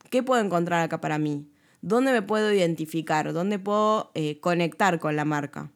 ¿Qué 0.09 0.23
puedo 0.23 0.41
encontrar 0.41 0.81
acá 0.81 0.99
para 0.99 1.19
mí? 1.19 1.51
¿Dónde 1.81 2.11
me 2.11 2.23
puedo 2.23 2.51
identificar? 2.51 3.31
¿Dónde 3.31 3.59
puedo 3.59 4.11
eh, 4.15 4.39
conectar 4.39 4.99
con 4.99 5.15
la 5.15 5.25
marca? 5.25 5.71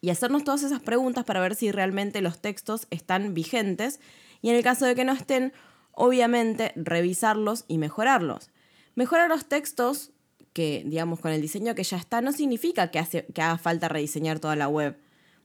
Y 0.00 0.10
hacernos 0.10 0.44
todas 0.44 0.62
esas 0.62 0.80
preguntas 0.80 1.24
para 1.24 1.40
ver 1.40 1.54
si 1.54 1.72
realmente 1.72 2.20
los 2.20 2.40
textos 2.40 2.86
están 2.90 3.34
vigentes 3.34 4.00
y 4.42 4.50
en 4.50 4.56
el 4.56 4.62
caso 4.62 4.86
de 4.86 4.94
que 4.94 5.04
no 5.04 5.12
estén, 5.12 5.52
obviamente 5.92 6.72
revisarlos 6.76 7.64
y 7.68 7.78
mejorarlos. 7.78 8.50
Mejorar 8.94 9.28
los 9.28 9.46
textos 9.46 10.10
que, 10.52 10.82
digamos, 10.86 11.20
con 11.20 11.30
el 11.30 11.40
diseño 11.40 11.74
que 11.74 11.84
ya 11.84 11.96
está, 11.96 12.20
no 12.20 12.32
significa 12.32 12.90
que, 12.90 12.98
hace, 12.98 13.26
que 13.26 13.42
haga 13.42 13.58
falta 13.58 13.88
rediseñar 13.88 14.40
toda 14.40 14.56
la 14.56 14.68
web. 14.68 14.96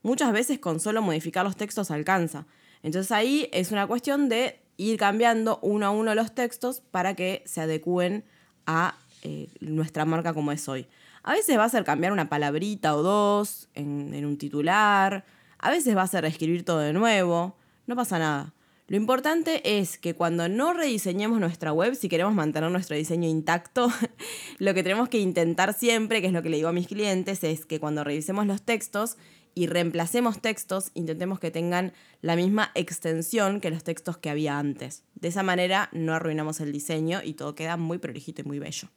Muchas 0.02 0.32
veces 0.32 0.58
con 0.58 0.80
solo 0.80 1.02
modificar 1.02 1.44
los 1.44 1.56
textos 1.56 1.90
alcanza. 1.90 2.46
Entonces 2.82 3.12
ahí 3.12 3.48
es 3.52 3.72
una 3.72 3.86
cuestión 3.86 4.28
de 4.28 4.60
ir 4.76 4.98
cambiando 4.98 5.58
uno 5.62 5.86
a 5.86 5.90
uno 5.90 6.14
los 6.14 6.34
textos 6.34 6.80
para 6.90 7.14
que 7.14 7.42
se 7.46 7.60
adecúen 7.60 8.24
a 8.66 8.96
eh, 9.22 9.48
nuestra 9.60 10.04
marca 10.04 10.34
como 10.34 10.52
es 10.52 10.68
hoy. 10.68 10.86
A 11.26 11.32
veces 11.32 11.58
va 11.58 11.64
a 11.64 11.68
ser 11.68 11.82
cambiar 11.82 12.12
una 12.12 12.28
palabrita 12.28 12.94
o 12.94 13.02
dos 13.02 13.68
en, 13.74 14.24
un 14.24 14.38
titular, 14.38 15.24
a 15.58 15.70
veces 15.72 15.96
va 15.96 16.02
a 16.02 16.06
ser 16.06 16.24
escribir 16.24 16.64
todo 16.64 16.78
de 16.78 16.92
nuevo, 16.92 17.56
no 17.88 17.96
pasa 17.96 18.20
nada. 18.20 18.54
Lo 18.86 18.96
importante 18.96 19.80
es 19.80 19.98
que 19.98 20.14
cuando 20.14 20.48
no 20.48 20.72
rediseñemos 20.72 21.40
nuestra 21.40 21.72
web, 21.72 21.96
si 21.96 22.08
queremos 22.08 22.32
mantener 22.32 22.70
nuestro 22.70 22.94
diseño 22.94 23.28
intacto, 23.28 23.90
lo 24.58 24.72
que 24.72 24.84
tenemos 24.84 25.08
que 25.08 25.18
intentar 25.18 25.74
siempre, 25.74 26.20
que 26.20 26.28
es 26.28 26.32
lo 26.32 26.44
que 26.44 26.48
le 26.48 26.58
digo 26.58 26.68
a 26.68 26.72
mis 26.72 26.86
clientes, 26.86 27.42
es 27.42 27.66
que 27.66 27.80
cuando 27.80 28.04
revisemos 28.04 28.46
los 28.46 28.62
textos 28.62 29.16
y 29.52 29.66
reemplacemos 29.66 30.40
textos, 30.40 30.92
intentemos 30.94 31.40
que 31.40 31.50
tengan 31.50 31.92
la 32.22 32.36
misma 32.36 32.70
extensión 32.76 33.60
que 33.60 33.70
los 33.70 33.82
textos 33.82 34.16
que 34.16 34.30
había 34.30 34.60
antes. 34.60 35.02
De 35.16 35.26
esa 35.26 35.42
manera 35.42 35.88
no 35.90 36.14
arruinamos 36.14 36.60
el 36.60 36.70
diseño 36.70 37.20
y 37.24 37.32
todo 37.34 37.56
queda 37.56 37.76
muy 37.76 37.98
prolijito 37.98 38.42
y 38.42 38.44
muy 38.44 38.60
bello. 38.60 38.88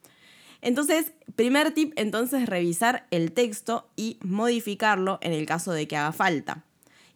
Entonces, 0.62 1.12
primer 1.36 1.72
tip, 1.72 1.92
entonces, 1.96 2.46
revisar 2.46 3.06
el 3.10 3.32
texto 3.32 3.88
y 3.96 4.18
modificarlo 4.22 5.18
en 5.22 5.32
el 5.32 5.46
caso 5.46 5.72
de 5.72 5.88
que 5.88 5.96
haga 5.96 6.12
falta. 6.12 6.64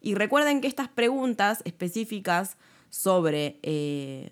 Y 0.01 0.15
recuerden 0.15 0.61
que 0.61 0.67
estas 0.67 0.87
preguntas 0.87 1.61
específicas 1.65 2.57
sobre, 2.89 3.59
eh, 3.63 4.29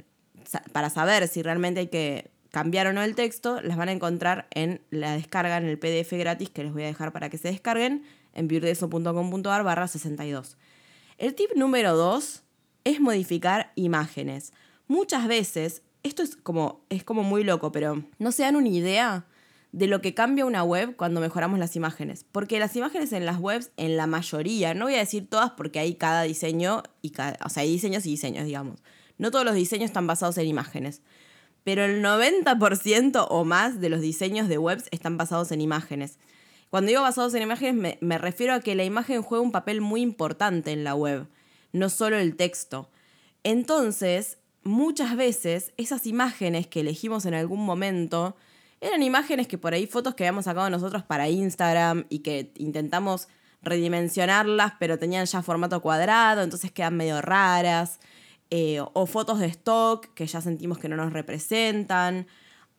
para 0.71 0.89
saber 0.89 1.27
si 1.27 1.41
realmente 1.41 1.81
hay 1.81 1.87
que 1.87 2.31
cambiar 2.51 2.87
o 2.87 2.93
no 2.93 3.01
el 3.01 3.15
texto, 3.15 3.59
las 3.61 3.77
van 3.77 3.89
a 3.89 3.91
encontrar 3.91 4.47
en 4.51 4.81
la 4.91 5.13
descarga, 5.13 5.57
en 5.57 5.65
el 5.65 5.79
PDF 5.79 6.11
gratis 6.13 6.49
que 6.51 6.63
les 6.63 6.71
voy 6.71 6.83
a 6.83 6.87
dejar 6.87 7.11
para 7.11 7.29
que 7.29 7.39
se 7.39 7.47
descarguen 7.47 8.03
en 8.33 8.47
virdeso.com.ar 8.47 9.63
barra 9.63 9.87
62. 9.87 10.57
El 11.17 11.33
tip 11.33 11.49
número 11.55 11.95
2 11.95 12.43
es 12.83 12.99
modificar 12.99 13.71
imágenes. 13.75 14.53
Muchas 14.87 15.27
veces, 15.27 15.81
esto 16.03 16.21
es 16.21 16.35
como, 16.35 16.85
es 16.89 17.03
como 17.03 17.23
muy 17.23 17.43
loco, 17.43 17.71
pero 17.71 18.03
no 18.19 18.31
se 18.31 18.43
dan 18.43 18.55
una 18.55 18.69
idea 18.69 19.25
de 19.71 19.87
lo 19.87 20.01
que 20.01 20.13
cambia 20.13 20.45
una 20.45 20.63
web 20.63 20.95
cuando 20.95 21.19
mejoramos 21.19 21.57
las 21.57 21.75
imágenes. 21.75 22.25
Porque 22.31 22.59
las 22.59 22.75
imágenes 22.75 23.11
en 23.11 23.25
las 23.25 23.39
webs, 23.39 23.71
en 23.75 23.97
la 23.97 24.05
mayoría, 24.05 24.73
no 24.73 24.85
voy 24.85 24.95
a 24.95 24.99
decir 24.99 25.27
todas 25.27 25.51
porque 25.51 25.79
hay 25.79 25.95
cada 25.95 26.23
diseño, 26.23 26.83
y 27.01 27.09
cada, 27.09 27.37
o 27.43 27.49
sea, 27.49 27.63
hay 27.63 27.71
diseños 27.71 28.05
y 28.05 28.11
diseños, 28.11 28.45
digamos. 28.45 28.81
No 29.17 29.31
todos 29.31 29.45
los 29.45 29.55
diseños 29.55 29.85
están 29.85 30.05
basados 30.05 30.37
en 30.37 30.47
imágenes. 30.47 31.01
Pero 31.63 31.85
el 31.85 32.03
90% 32.03 33.25
o 33.29 33.45
más 33.45 33.79
de 33.79 33.89
los 33.89 34.01
diseños 34.01 34.47
de 34.47 34.57
webs 34.57 34.85
están 34.91 35.17
basados 35.17 35.51
en 35.51 35.61
imágenes. 35.61 36.19
Cuando 36.69 36.89
digo 36.89 37.01
basados 37.01 37.33
en 37.33 37.43
imágenes, 37.43 37.97
me, 38.01 38.17
refiero 38.17 38.53
a 38.53 38.59
que 38.59 38.75
la 38.75 38.83
imagen 38.83 39.21
juega 39.21 39.43
un 39.43 39.51
papel 39.51 39.79
muy 39.79 40.01
importante 40.01 40.71
en 40.71 40.83
la 40.83 40.95
web, 40.95 41.27
no 41.71 41.89
solo 41.89 42.17
el 42.17 42.35
texto. 42.35 42.89
Entonces, 43.43 44.39
muchas 44.63 45.15
veces 45.15 45.73
esas 45.77 46.05
imágenes 46.05 46.67
que 46.67 46.81
elegimos 46.81 47.25
en 47.25 47.33
algún 47.33 47.65
momento 47.65 48.35
eran 48.81 49.01
imágenes 49.03 49.47
que 49.47 49.57
por 49.57 49.73
ahí, 49.73 49.87
fotos 49.87 50.15
que 50.15 50.23
habíamos 50.23 50.45
sacado 50.45 50.69
nosotros 50.69 51.03
para 51.03 51.29
Instagram 51.29 52.05
y 52.09 52.19
que 52.19 52.51
intentamos 52.57 53.29
redimensionarlas, 53.61 54.73
pero 54.79 54.99
tenían 54.99 55.25
ya 55.25 55.41
formato 55.41 55.81
cuadrado, 55.81 56.41
entonces 56.41 56.71
quedan 56.71 56.97
medio 56.97 57.21
raras. 57.21 57.99
Eh, 58.49 58.81
o 58.93 59.05
fotos 59.07 59.39
de 59.39 59.47
stock 59.47 60.13
que 60.13 60.27
ya 60.27 60.39
sentimos 60.39 60.77
que 60.77 60.87
no 60.87 60.95
nos 60.95 61.11
representan 61.11 62.27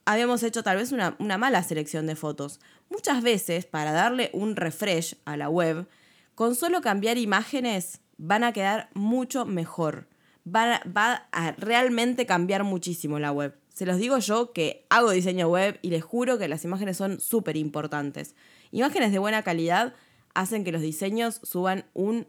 habíamos 0.05 0.43
hecho 0.43 0.63
tal 0.63 0.77
vez 0.77 0.93
una, 0.93 1.39
mala 1.39 1.63
selección 1.63 2.07
de 2.07 2.17
fotos. 2.17 2.61
Muchas 2.91 3.23
veces, 3.23 3.67
para 3.67 3.93
darle 3.93 4.31
un 4.33 4.57
refresh 4.57 5.17
a 5.25 5.37
la 5.37 5.49
web, 5.49 5.89
con 6.35 6.55
solo 6.55 6.81
cambiar 6.81 7.19
imágenes 7.19 8.01
van 8.17 8.45
a 8.45 8.53
quedar 8.53 8.91
mucho 8.95 9.45
mejor. 9.45 10.09
Va, 10.47 10.83
va 10.85 11.29
a 11.33 11.53
realmente 11.53 12.27
cambiar 12.27 12.65
muchísimo 12.65 13.19
la 13.19 13.33
web. 13.33 13.57
Se 13.73 13.87
los 13.87 13.99
digo 13.99 14.19
yo 14.19 14.53
que 14.53 14.87
hago 14.89 15.11
diseño 15.11 15.49
web 15.49 15.79
y 15.83 15.91
les 15.91 16.05
juro 16.05 16.39
que 16.39 16.49
las 16.49 16.65
imágenes 16.65 16.97
son 16.97 17.21
súper 17.21 17.57
importantes. 17.57 18.37
Imágenes 18.71 19.11
de 19.11 19.19
buena 19.19 19.43
calidad 19.43 19.95
hacen 20.35 20.65
que 20.65 20.73
los 20.73 20.83
diseños 20.83 21.41
suban 21.43 21.87
un 21.95 22.27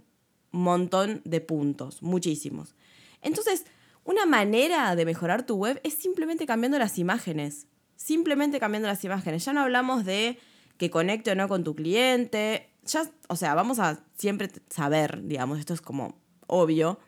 montón 0.51 1.21
de 1.25 1.41
puntos, 1.41 2.01
muchísimos. 2.01 2.75
Entonces, 3.21 3.65
una 4.05 4.25
manera 4.25 4.95
de 4.95 5.05
mejorar 5.05 5.45
tu 5.45 5.55
web 5.55 5.81
es 5.83 5.95
simplemente 5.95 6.45
cambiando 6.45 6.79
las 6.79 6.97
imágenes. 6.97 7.67
Simplemente 7.95 8.59
cambiando 8.59 8.87
las 8.87 9.03
imágenes. 9.03 9.43
Ya 9.45 9.53
no 9.53 9.61
hablamos 9.61 10.05
de 10.05 10.39
que 10.77 10.89
conecte 10.89 11.31
o 11.31 11.35
no 11.35 11.47
con 11.47 11.63
tu 11.63 11.75
cliente. 11.75 12.69
Ya, 12.85 13.09
o 13.27 13.35
sea, 13.35 13.55
vamos 13.55 13.79
a 13.79 14.03
siempre 14.15 14.49
saber, 14.69 15.23
digamos, 15.23 15.59
esto 15.59 15.73
es 15.73 15.81
como 15.81 16.19
obvio, 16.47 16.99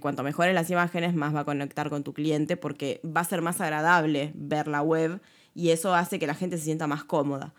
cuanto 0.00 0.22
mejores 0.22 0.54
las 0.54 0.70
imágenes, 0.70 1.14
más 1.14 1.34
va 1.34 1.40
a 1.40 1.44
conectar 1.44 1.90
con 1.90 2.04
tu 2.04 2.12
cliente 2.12 2.56
porque 2.56 3.00
va 3.04 3.20
a 3.20 3.24
ser 3.24 3.42
más 3.42 3.60
agradable 3.60 4.32
ver 4.34 4.68
la 4.68 4.82
web 4.82 5.20
y 5.54 5.70
eso 5.70 5.94
hace 5.94 6.18
que 6.18 6.26
la 6.26 6.34
gente 6.34 6.58
se 6.58 6.64
sienta 6.64 6.86
más 6.86 7.04
cómoda. 7.04 7.54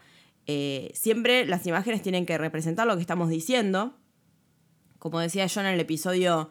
Eh, 0.48 0.92
siempre 0.94 1.46
las 1.46 1.66
imágenes 1.68 2.02
tienen 2.02 2.26
que 2.26 2.38
representar 2.38 2.88
lo 2.88 2.96
que 2.96 3.02
estamos 3.02 3.30
diciendo. 3.30 3.94
Como 4.98 5.20
decía 5.20 5.46
yo 5.46 5.62
en 5.62 5.68
el 5.68 5.80
episodio 5.80 6.50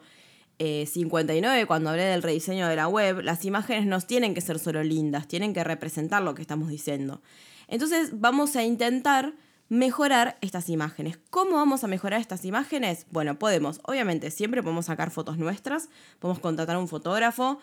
59, 0.59 1.61
eh, 1.61 1.65
cuando 1.65 1.89
hablé 1.89 2.03
del 2.03 2.21
rediseño 2.21 2.67
de 2.67 2.75
la 2.75 2.87
web, 2.87 3.21
las 3.21 3.45
imágenes 3.45 3.85
no 3.85 3.99
tienen 4.01 4.33
que 4.33 4.41
ser 4.41 4.59
solo 4.59 4.83
lindas, 4.83 5.27
tienen 5.27 5.53
que 5.53 5.63
representar 5.63 6.21
lo 6.21 6.35
que 6.35 6.41
estamos 6.41 6.69
diciendo. 6.69 7.21
Entonces 7.67 8.19
vamos 8.19 8.55
a 8.55 8.63
intentar 8.63 9.33
mejorar 9.69 10.37
estas 10.41 10.67
imágenes. 10.69 11.19
¿Cómo 11.29 11.55
vamos 11.55 11.83
a 11.83 11.87
mejorar 11.87 12.19
estas 12.19 12.43
imágenes? 12.43 13.05
Bueno, 13.11 13.37
podemos, 13.37 13.79
obviamente, 13.83 14.31
siempre 14.31 14.63
podemos 14.63 14.87
sacar 14.87 15.11
fotos 15.11 15.37
nuestras, 15.37 15.89
podemos 16.17 16.39
contratar 16.39 16.75
a 16.75 16.79
un 16.79 16.87
fotógrafo 16.87 17.59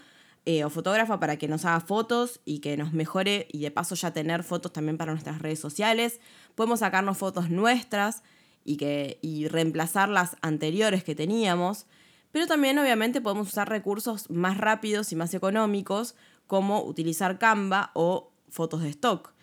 eh, 0.47 0.65
o 0.65 0.71
fotógrafa 0.71 1.19
para 1.19 1.37
que 1.37 1.49
nos 1.49 1.65
haga 1.65 1.81
fotos 1.81 2.41
y 2.45 2.61
que 2.61 2.77
nos 2.77 2.93
mejore 2.93 3.49
y 3.51 3.59
de 3.59 3.73
paso 3.73 3.97
ya 3.97 4.13
tener 4.13 4.45
fotos 4.45 4.73
también 4.73 4.97
para 4.97 5.11
nuestras 5.13 5.43
redes 5.43 5.59
sociales. 5.59 6.21
Podemos 6.55 6.81
sacarnos 6.81 7.19
fotos 7.19 7.51
nuestras 7.51 8.23
y, 8.65 8.77
que, 8.77 9.19
y 9.23 9.49
reemplazar 9.49 10.09
las 10.09 10.37
anteriores 10.43 11.03
que 11.03 11.17
teníamos. 11.17 11.87
Pero 12.31 12.47
también 12.47 12.79
obviamente 12.79 13.21
podemos 13.21 13.49
usar 13.49 13.69
recursos 13.69 14.31
más 14.31 14.59
rápidos 14.59 15.11
y 15.11 15.17
más 15.17 15.35
económicos 15.35 16.15
como 16.47 16.85
utilizar 16.85 17.39
Canva 17.39 17.91
o 17.95 18.31
fotos 18.49 18.83
de 18.83 18.91
stock. 18.91 19.36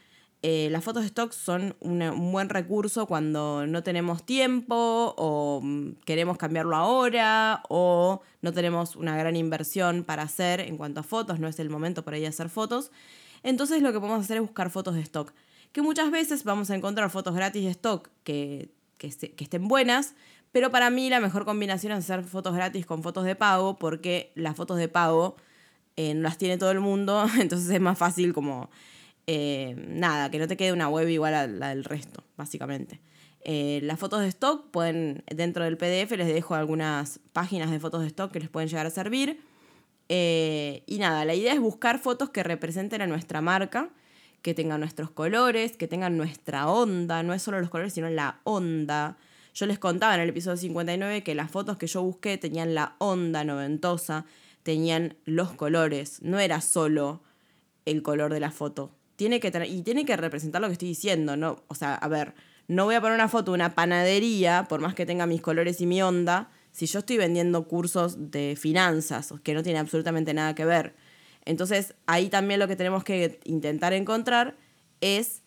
Eh, 0.45 0.67
las 0.71 0.83
fotos 0.83 1.03
de 1.03 1.07
stock 1.07 1.31
son 1.31 1.77
un 1.79 2.31
buen 2.33 2.50
recurso 2.50 3.05
cuando 3.05 3.65
no 3.65 3.81
tenemos 3.81 4.25
tiempo 4.25 5.15
o 5.17 5.62
mm, 5.63 6.01
queremos 6.05 6.38
cambiarlo 6.38 6.75
ahora 6.75 7.63
o 7.69 8.21
no 8.41 8.51
tenemos 8.51 8.97
una 8.97 9.15
gran 9.15 9.38
inversión 9.38 10.03
para 10.03 10.23
hacer 10.23 10.59
en 10.59 10.75
cuanto 10.75 11.00
a 11.00 11.03
fotos, 11.03 11.39
no 11.39 11.47
es 11.47 11.59
el 11.59 11.69
momento 11.69 12.03
para 12.03 12.17
ir 12.17 12.25
a 12.25 12.29
hacer 12.29 12.50
fotos. 12.50 12.91
Entonces 13.41 13.81
lo 13.81 13.93
que 13.93 14.01
podemos 14.01 14.19
hacer 14.19 14.35
es 14.35 14.41
buscar 14.41 14.69
fotos 14.69 14.95
de 14.95 15.01
stock, 15.01 15.33
que 15.71 15.81
muchas 15.81 16.12
veces 16.12 16.43
vamos 16.43 16.69
a 16.71 16.75
encontrar 16.75 17.09
fotos 17.09 17.33
gratis 17.33 17.63
de 17.63 17.71
stock 17.71 18.09
que, 18.25 18.69
que 18.97 19.07
estén 19.07 19.69
buenas, 19.69 20.13
pero 20.51 20.71
para 20.71 20.89
mí 20.89 21.09
la 21.09 21.21
mejor 21.21 21.45
combinación 21.45 21.93
es 21.93 22.00
hacer 22.00 22.25
fotos 22.25 22.53
gratis 22.53 22.85
con 22.85 23.01
fotos 23.01 23.23
de 23.23 23.38
pago, 23.38 23.77
porque 23.77 24.33
las 24.35 24.57
fotos 24.57 24.77
de 24.77 24.89
pago 24.89 25.38
eh, 25.95 26.13
no 26.13 26.23
las 26.23 26.38
tiene 26.38 26.57
todo 26.57 26.71
el 26.71 26.81
mundo, 26.81 27.25
entonces 27.39 27.69
es 27.69 27.79
más 27.79 27.97
fácil 27.97 28.33
como, 28.33 28.69
eh, 29.27 29.75
nada, 29.87 30.29
que 30.31 30.39
no 30.39 30.47
te 30.47 30.57
quede 30.57 30.73
una 30.73 30.89
web 30.89 31.07
igual 31.09 31.33
a 31.33 31.47
la 31.47 31.69
del 31.69 31.83
resto, 31.83 32.23
básicamente. 32.37 32.99
Eh, 33.45 33.81
las 33.83 33.99
fotos 33.99 34.21
de 34.21 34.27
stock 34.27 34.69
pueden, 34.71 35.23
dentro 35.27 35.65
del 35.65 35.77
PDF 35.77 36.11
les 36.11 36.27
dejo 36.27 36.55
algunas 36.55 37.19
páginas 37.33 37.71
de 37.71 37.79
fotos 37.79 38.01
de 38.01 38.07
stock 38.07 38.31
que 38.31 38.39
les 38.39 38.49
pueden 38.49 38.69
llegar 38.69 38.85
a 38.85 38.89
servir. 38.89 39.41
y 40.09 40.97
nada, 40.99 41.25
la 41.25 41.33
idea 41.33 41.53
es 41.53 41.59
buscar 41.59 41.99
fotos 41.99 42.29
que 42.29 42.43
representen 42.43 43.01
a 43.01 43.07
nuestra 43.07 43.41
marca, 43.41 43.89
que 44.43 44.53
tengan 44.53 44.81
nuestros 44.81 45.09
colores, 45.09 45.77
que 45.77 45.87
tengan 45.87 46.17
nuestra 46.17 46.67
onda, 46.67 47.23
no 47.23 47.33
es 47.33 47.41
solo 47.41 47.59
los 47.61 47.69
colores, 47.69 47.93
sino 47.93 48.09
la 48.09 48.41
onda. 48.43 49.17
Yo 49.55 49.65
les 49.65 49.79
contaba 49.79 50.15
en 50.15 50.21
el 50.21 50.29
episodio 50.29 50.57
59 50.57 51.23
que 51.23 51.33
las 51.33 51.49
fotos 51.49 51.77
que 51.77 51.87
yo 51.87 52.01
busqué 52.01 52.37
tenían 52.37 52.75
la 52.75 52.95
onda 52.97 53.43
noventosa, 53.43 54.25
tenían 54.63 55.15
los 55.25 55.53
colores, 55.53 56.21
no 56.21 56.39
era 56.39 56.59
solo 56.59 57.21
el 57.85 58.01
color 58.03 58.33
de 58.33 58.41
la 58.41 58.51
foto. 58.51 58.91
Tiene 59.15 59.39
que 59.39 59.51
y 59.67 59.82
tiene 59.84 60.05
que 60.05 60.17
representar 60.17 60.62
lo 60.62 60.67
que 60.67 60.74
estoy 60.74 60.89
diciendo, 60.89 61.38
¿no? 61.38 61.63
O 61.67 61.75
sea, 61.75 61.96
a 61.96 62.08
ver, 62.08 62.34
no 62.67 62.86
voy 62.86 62.96
a 62.96 63.01
poner 63.01 63.15
una 63.15 63.27
foto 63.27 63.51
de 63.51 63.55
una 63.55 63.75
panadería, 63.75 64.65
por 64.70 64.82
más 64.82 64.96
que 64.96 65.05
tenga 65.05 65.25
mis 65.25 65.41
colores 65.41 65.82
y 65.82 65.86
mi 65.86 66.01
onda, 66.01 66.50
si 66.72 66.88
yo 66.88 67.00
estoy 67.00 67.17
vendiendo 67.17 67.67
cursos 67.67 68.32
de 68.32 68.55
finanzas, 68.60 69.34
que 69.43 69.53
no 69.53 69.63
tiene 69.63 69.79
absolutamente 69.79 70.34
nada 70.34 70.55
que 70.55 70.65
ver. 70.65 70.96
Entonces, 71.46 71.93
ahí 72.08 72.29
también 72.29 72.60
lo 72.60 72.67
que 72.67 72.75
tenemos 72.75 73.03
que 73.03 73.39
intentar 73.43 73.93
encontrar 73.93 74.55
es 75.01 75.43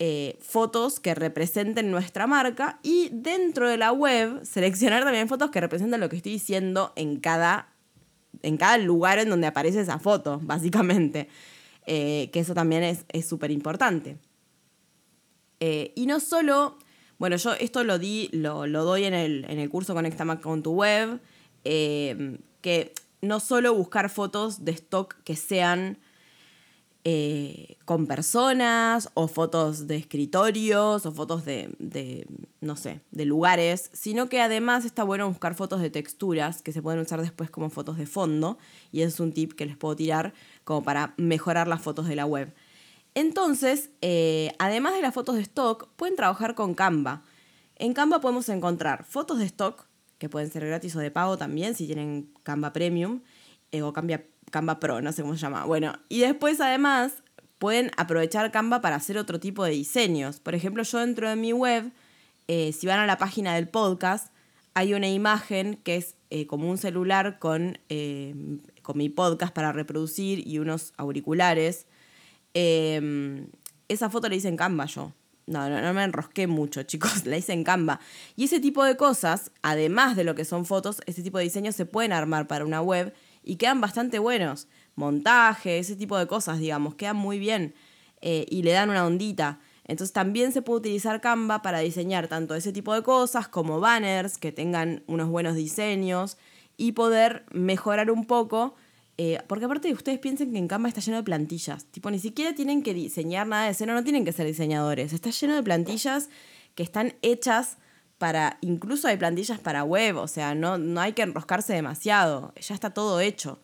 eh, 0.00 0.38
fotos 0.40 0.98
que 0.98 1.14
representen 1.14 1.90
nuestra 1.90 2.26
marca 2.26 2.80
y 2.82 3.10
dentro 3.12 3.68
de 3.68 3.76
la 3.76 3.92
web 3.92 4.44
seleccionar 4.44 5.04
también 5.04 5.28
fotos 5.28 5.52
que 5.52 5.60
representen 5.60 6.00
lo 6.00 6.08
que 6.08 6.16
estoy 6.16 6.32
diciendo 6.32 6.92
en 6.96 7.20
cada, 7.20 7.72
en 8.42 8.56
cada 8.56 8.76
lugar 8.78 9.20
en 9.20 9.30
donde 9.30 9.46
aparece 9.46 9.80
esa 9.80 10.00
foto, 10.00 10.40
básicamente. 10.42 11.28
Eh, 11.86 12.30
que 12.32 12.40
eso 12.40 12.54
también 12.54 13.04
es 13.08 13.28
súper 13.28 13.50
importante. 13.50 14.18
Eh, 15.60 15.92
y 15.94 16.04
no 16.04 16.20
solo, 16.20 16.76
bueno, 17.18 17.36
yo 17.36 17.54
esto 17.54 17.84
lo 17.84 17.98
di, 17.98 18.28
lo, 18.32 18.66
doy 18.66 19.04
en 19.04 19.14
el, 19.14 19.46
en 19.48 19.58
el 19.58 19.70
curso 19.70 19.94
Conecta 19.94 20.26
con 20.40 20.62
tu 20.62 20.72
web, 20.72 21.20
eh, 21.64 22.38
que 22.60 22.92
no 23.22 23.40
solo 23.40 23.74
buscar 23.74 24.10
fotos 24.10 24.64
de 24.66 24.72
stock 24.72 25.14
que 25.24 25.36
sean 25.36 25.98
eh, 27.06 27.76
con 27.84 28.06
personas 28.06 29.10
o 29.12 29.28
fotos 29.28 29.86
de 29.86 29.96
escritorios 29.96 31.04
o 31.04 31.12
fotos 31.12 31.44
de, 31.44 32.26
no 32.62 32.76
sé, 32.76 33.02
de 33.10 33.26
lugares, 33.26 33.90
sino 33.92 34.30
que 34.30 34.40
además 34.40 34.86
está 34.86 35.04
bueno 35.04 35.28
buscar 35.28 35.54
fotos 35.54 35.82
de 35.82 35.90
texturas 35.90 36.62
que 36.62 36.72
se 36.72 36.80
pueden 36.80 37.00
usar 37.00 37.20
después 37.20 37.50
como 37.50 37.68
fotos 37.68 37.98
de 37.98 38.06
fondo 38.06 38.56
y 38.90 39.02
es 39.02 39.20
un 39.20 39.32
tip 39.32 39.52
que 39.52 39.66
les 39.66 39.76
puedo 39.76 39.94
tirar 39.94 40.32
como 40.64 40.82
para 40.82 41.12
mejorar 41.18 41.68
las 41.68 41.82
fotos 41.82 42.08
de 42.08 42.16
la 42.16 42.24
web. 42.24 42.54
Entonces, 43.14 43.90
eh, 44.00 44.52
además 44.58 44.94
de 44.94 45.02
las 45.02 45.12
fotos 45.12 45.34
de 45.34 45.42
stock, 45.42 45.88
pueden 45.96 46.16
trabajar 46.16 46.54
con 46.54 46.74
Canva. 46.74 47.22
En 47.76 47.92
Canva 47.92 48.22
podemos 48.22 48.48
encontrar 48.48 49.04
fotos 49.04 49.38
de 49.38 49.44
stock, 49.44 49.86
que 50.16 50.30
pueden 50.30 50.50
ser 50.50 50.66
gratis 50.66 50.96
o 50.96 51.00
de 51.00 51.10
pago 51.10 51.36
también, 51.36 51.74
si 51.74 51.84
tienen 51.84 52.32
Canva 52.44 52.72
Premium 52.72 53.20
eh, 53.72 53.82
o 53.82 53.92
Canva 53.92 54.22
Canva 54.50 54.80
Pro, 54.80 55.00
no 55.00 55.12
sé 55.12 55.22
cómo 55.22 55.34
se 55.34 55.40
llama. 55.40 55.64
Bueno, 55.64 55.94
y 56.08 56.20
después 56.20 56.60
además 56.60 57.12
pueden 57.58 57.90
aprovechar 57.96 58.50
Canva 58.50 58.80
para 58.80 58.96
hacer 58.96 59.18
otro 59.18 59.40
tipo 59.40 59.64
de 59.64 59.72
diseños. 59.72 60.40
Por 60.40 60.54
ejemplo, 60.54 60.82
yo 60.82 60.98
dentro 60.98 61.28
de 61.28 61.36
mi 61.36 61.52
web, 61.52 61.92
eh, 62.48 62.72
si 62.72 62.86
van 62.86 63.00
a 63.00 63.06
la 63.06 63.18
página 63.18 63.54
del 63.54 63.68
podcast, 63.68 64.32
hay 64.74 64.92
una 64.92 65.08
imagen 65.08 65.76
que 65.82 65.96
es 65.96 66.16
eh, 66.30 66.46
como 66.46 66.68
un 66.68 66.78
celular 66.78 67.38
con, 67.38 67.78
eh, 67.88 68.34
con 68.82 68.98
mi 68.98 69.08
podcast 69.08 69.54
para 69.54 69.72
reproducir 69.72 70.46
y 70.46 70.58
unos 70.58 70.92
auriculares. 70.96 71.86
Em, 72.54 73.46
esa 73.88 74.10
foto 74.10 74.28
la 74.28 74.34
hice 74.34 74.48
en 74.48 74.56
Canva 74.56 74.86
yo. 74.86 75.12
No, 75.46 75.68
no, 75.68 75.80
no, 75.80 75.92
me 75.92 76.02
enrosqué 76.02 76.46
mucho, 76.46 76.82
chicos, 76.84 77.24
la 77.26 77.36
hice 77.36 77.52
en 77.52 77.64
Canva. 77.64 78.00
Y 78.34 78.44
ese 78.44 78.60
tipo 78.60 78.82
de 78.84 78.96
cosas, 78.96 79.52
además 79.62 80.16
de 80.16 80.24
lo 80.24 80.34
que 80.34 80.44
son 80.44 80.66
fotos, 80.66 81.00
ese 81.06 81.22
tipo 81.22 81.38
de 81.38 81.44
diseños 81.44 81.76
se 81.76 81.86
pueden 81.86 82.12
armar 82.12 82.46
para 82.46 82.64
una 82.64 82.82
web 82.82 83.14
y 83.44 83.56
quedan 83.56 83.80
bastante 83.80 84.18
buenos. 84.18 84.68
Montaje, 84.96 85.78
ese 85.78 85.96
tipo 85.96 86.16
de 86.18 86.26
cosas, 86.26 86.58
digamos, 86.58 86.94
quedan 86.94 87.16
muy 87.16 87.38
bien 87.38 87.74
eh, 88.20 88.46
y 88.48 88.62
le 88.62 88.72
dan 88.72 88.90
una 88.90 89.06
ondita. 89.06 89.60
Entonces 89.86 90.12
también 90.12 90.52
se 90.52 90.62
puede 90.62 90.80
utilizar 90.80 91.20
Canva 91.20 91.60
para 91.60 91.80
diseñar 91.80 92.28
tanto 92.28 92.54
ese 92.54 92.72
tipo 92.72 92.94
de 92.94 93.02
cosas 93.02 93.48
como 93.48 93.80
banners 93.80 94.38
que 94.38 94.50
tengan 94.50 95.02
unos 95.06 95.28
buenos 95.28 95.56
diseños 95.56 96.38
y 96.76 96.92
poder 96.92 97.44
mejorar 97.52 98.10
un 98.10 98.24
poco. 98.24 98.74
Eh, 99.16 99.38
porque 99.46 99.66
aparte 99.66 99.92
ustedes 99.92 100.18
piensen 100.18 100.52
que 100.52 100.58
en 100.58 100.68
Canva 100.68 100.88
está 100.88 101.00
lleno 101.00 101.18
de 101.18 101.22
plantillas. 101.22 101.84
Tipo, 101.86 102.10
ni 102.10 102.18
siquiera 102.18 102.54
tienen 102.54 102.82
que 102.82 102.94
diseñar 102.94 103.46
nada 103.46 103.66
de 103.66 103.74
cero, 103.74 103.92
no 103.94 104.02
tienen 104.02 104.24
que 104.24 104.32
ser 104.32 104.46
diseñadores. 104.46 105.12
Está 105.12 105.30
lleno 105.30 105.54
de 105.54 105.62
plantillas 105.62 106.30
que 106.74 106.82
están 106.82 107.14
hechas 107.22 107.76
para, 108.18 108.58
incluso 108.60 109.08
hay 109.08 109.16
plantillas 109.16 109.58
para 109.58 109.84
web, 109.84 110.16
o 110.16 110.28
sea, 110.28 110.54
no, 110.54 110.78
no 110.78 111.00
hay 111.00 111.12
que 111.12 111.22
enroscarse 111.22 111.72
demasiado, 111.72 112.52
ya 112.60 112.74
está 112.74 112.90
todo 112.90 113.20
hecho. 113.20 113.60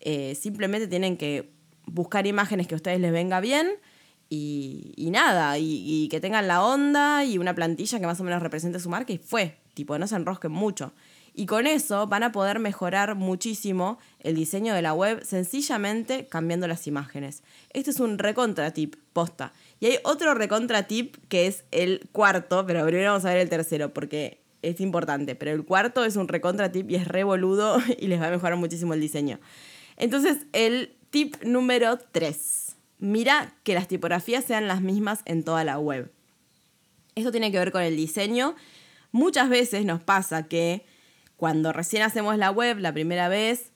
Eh, 0.00 0.34
simplemente 0.34 0.88
tienen 0.88 1.16
que 1.16 1.52
buscar 1.86 2.26
imágenes 2.26 2.66
que 2.66 2.74
a 2.74 2.76
ustedes 2.76 3.00
les 3.00 3.12
venga 3.12 3.40
bien 3.40 3.68
y, 4.28 5.08
nada, 5.12 5.58
y, 5.58 6.08
que 6.08 6.20
tengan 6.20 6.46
la 6.46 6.64
onda 6.64 7.24
y 7.24 7.36
una 7.36 7.54
plantilla 7.54 7.98
que 7.98 8.06
más 8.06 8.20
o 8.20 8.24
menos 8.24 8.42
represente 8.42 8.78
su 8.78 8.88
marca 8.88 9.12
y 9.12 9.18
fue, 9.18 9.58
tipo, 9.74 9.98
no 9.98 10.06
se 10.06 10.14
enrosquen 10.14 10.52
mucho. 10.52 10.92
Y 11.34 11.46
con 11.46 11.66
eso 11.66 12.06
van 12.06 12.22
a 12.22 12.32
poder 12.32 12.58
mejorar 12.58 13.14
muchísimo 13.14 13.98
el 14.20 14.34
diseño 14.34 14.74
de 14.74 14.82
la 14.82 14.94
web 14.94 15.24
sencillamente 15.24 16.26
cambiando 16.26 16.68
las 16.68 16.86
imágenes. 16.86 17.42
Este 17.70 17.90
es 17.90 18.00
un 18.00 18.18
recontra 18.18 18.72
tip, 18.72 18.96
posta. 19.12 19.52
Y 19.80 19.86
hay 19.86 19.98
otro 20.04 20.34
recontra 20.34 20.86
tip 20.86 21.16
que 21.28 21.46
es 21.46 21.64
el 21.70 22.08
cuarto, 22.12 22.66
pero 22.66 22.84
primero 22.84 23.12
vamos 23.12 23.24
a 23.24 23.30
ver 23.30 23.38
el 23.38 23.48
tercero 23.48 23.92
porque 23.94 24.40
es 24.62 24.80
importante. 24.80 25.34
Pero 25.34 25.52
el 25.52 25.64
cuarto 25.64 26.04
es 26.04 26.16
un 26.16 26.28
recontra 26.28 26.70
tip 26.70 26.90
y 26.90 26.96
es 26.96 27.08
re 27.08 27.24
boludo 27.24 27.78
y 27.98 28.06
les 28.06 28.20
va 28.20 28.28
a 28.28 28.30
mejorar 28.30 28.56
muchísimo 28.56 28.94
el 28.94 29.00
diseño. 29.00 29.40
Entonces, 29.96 30.46
el 30.52 30.94
tip 31.10 31.42
número 31.42 31.98
3. 31.98 32.76
Mira 32.98 33.54
que 33.64 33.74
las 33.74 33.88
tipografías 33.88 34.44
sean 34.44 34.68
las 34.68 34.82
mismas 34.82 35.20
en 35.24 35.42
toda 35.42 35.64
la 35.64 35.78
web. 35.78 36.12
Esto 37.14 37.32
tiene 37.32 37.50
que 37.50 37.58
ver 37.58 37.72
con 37.72 37.82
el 37.82 37.96
diseño. 37.96 38.54
Muchas 39.10 39.48
veces 39.48 39.84
nos 39.86 40.02
pasa 40.02 40.46
que 40.46 40.84
cuando 41.36 41.72
recién 41.72 42.02
hacemos 42.02 42.36
la 42.36 42.50
web 42.50 42.78
la 42.78 42.92
primera 42.92 43.28
vez, 43.28 43.72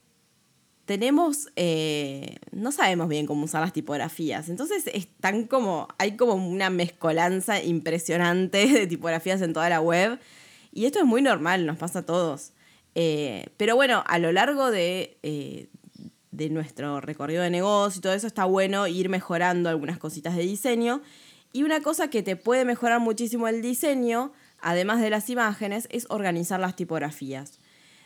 tenemos, 0.85 1.49
eh, 1.57 2.37
no 2.53 2.73
sabemos 2.73 3.09
bien 3.09 3.27
cómo 3.27 3.45
usar 3.45 3.61
las 3.61 3.73
tipografías. 3.73 4.49
Entonces 4.49 4.85
están 4.93 5.45
como, 5.45 5.89
hay 5.99 6.17
como 6.17 6.35
una 6.35 6.71
mezcolanza 6.71 7.63
impresionante 7.63 8.67
de 8.73 8.87
tipografías 8.87 9.43
en 9.43 9.53
toda 9.53 9.69
la 9.69 9.81
web. 9.81 10.19
Y 10.73 10.87
esto 10.87 10.99
es 10.99 11.05
muy 11.05 11.23
normal, 11.23 11.67
nos 11.67 11.79
pasa 11.79 12.01
a 12.01 12.07
todos. 12.07 12.53
Eh, 12.95 13.47
pero 13.57 13.77
bueno, 13.77 14.05
a 14.07 14.19
lo 14.19 14.33
largo 14.33 14.71
de, 14.71 15.19
eh, 15.23 15.69
de 16.31 16.51
nuestro 16.51 17.01
recorrido 17.01 17.43
de 17.43 17.51
negocio 17.51 17.99
y 17.99 18.03
todo 18.03 18.13
eso 18.13 18.27
está 18.27 18.45
bueno 18.45 18.87
ir 18.87 19.09
mejorando 19.09 19.69
algunas 19.69 19.99
cositas 19.99 20.37
de 20.37 20.43
diseño. 20.43 21.03
Y 21.53 21.63
una 21.63 21.81
cosa 21.81 22.09
que 22.09 22.23
te 22.23 22.37
puede 22.37 22.65
mejorar 22.65 23.01
muchísimo 23.01 23.47
el 23.47 23.63
diseño 23.63 24.33
además 24.65 25.01
de 25.01 25.11
las 25.11 25.29
imágenes, 25.31 25.87
es 25.91 26.07
organizar 26.09 26.59
las 26.59 26.75
tipografías. 26.75 27.61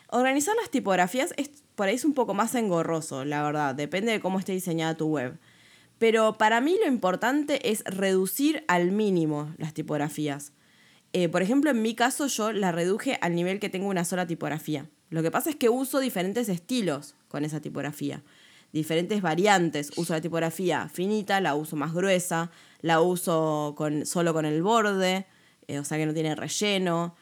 Organizar 0.09 0.57
las 0.57 0.71
tipografías 0.71 1.33
es, 1.37 1.51
por 1.79 1.87
ahí 1.87 1.95
es 1.95 2.05
un 2.05 2.13
poco 2.13 2.35
más 2.35 2.57
engorroso, 2.57 3.25
la 3.25 3.41
verdad, 3.41 3.73
depende 3.73 4.11
de 4.11 4.19
cómo 4.19 4.41
esté 4.41 4.51
diseñada 4.51 4.97
tu 4.97 5.07
web. 5.07 5.39
Pero 5.99 6.37
para 6.37 6.61
mí 6.61 6.77
lo 6.85 6.91
importante 6.91 7.71
es 7.71 7.85
reducir 7.85 8.65
al 8.67 8.91
mínimo 8.91 9.55
las 9.59 9.75
tipografías. 9.75 10.53
Eh, 11.13 11.29
por 11.29 11.41
ejemplo, 11.41 11.71
en 11.71 11.81
mi 11.81 11.95
caso 11.95 12.27
yo 12.27 12.51
la 12.51 12.73
reduje 12.73 13.17
al 13.21 13.37
nivel 13.37 13.61
que 13.61 13.69
tengo 13.69 13.87
una 13.87 14.05
sola 14.05 14.27
tipografía. 14.27 14.91
Lo 15.09 15.23
que 15.23 15.31
pasa 15.31 15.51
es 15.51 15.57
que 15.57 15.69
uso 15.69 16.01
diferentes 16.01 16.49
estilos 16.49 17.15
con 17.29 17.45
esa 17.45 17.61
tipografía, 17.61 18.25
diferentes 18.73 19.23
variantes. 19.23 19.93
Uso 19.97 20.15
la 20.15 20.21
tipografía 20.21 20.89
finita, 20.89 21.41
la 21.41 21.55
uso 21.55 21.77
más 21.77 21.95
gruesa, 21.95 22.51
la 22.81 23.01
uso 23.01 23.75
con, 23.77 24.05
solo 24.05 24.33
con 24.33 24.47
el 24.47 24.65
borde, 24.65 25.27
eh, 25.69 25.79
o 25.79 25.85
sea 25.85 25.97
que 25.97 26.07
no 26.07 26.13
tiene 26.13 26.35
relleno. 26.35 27.15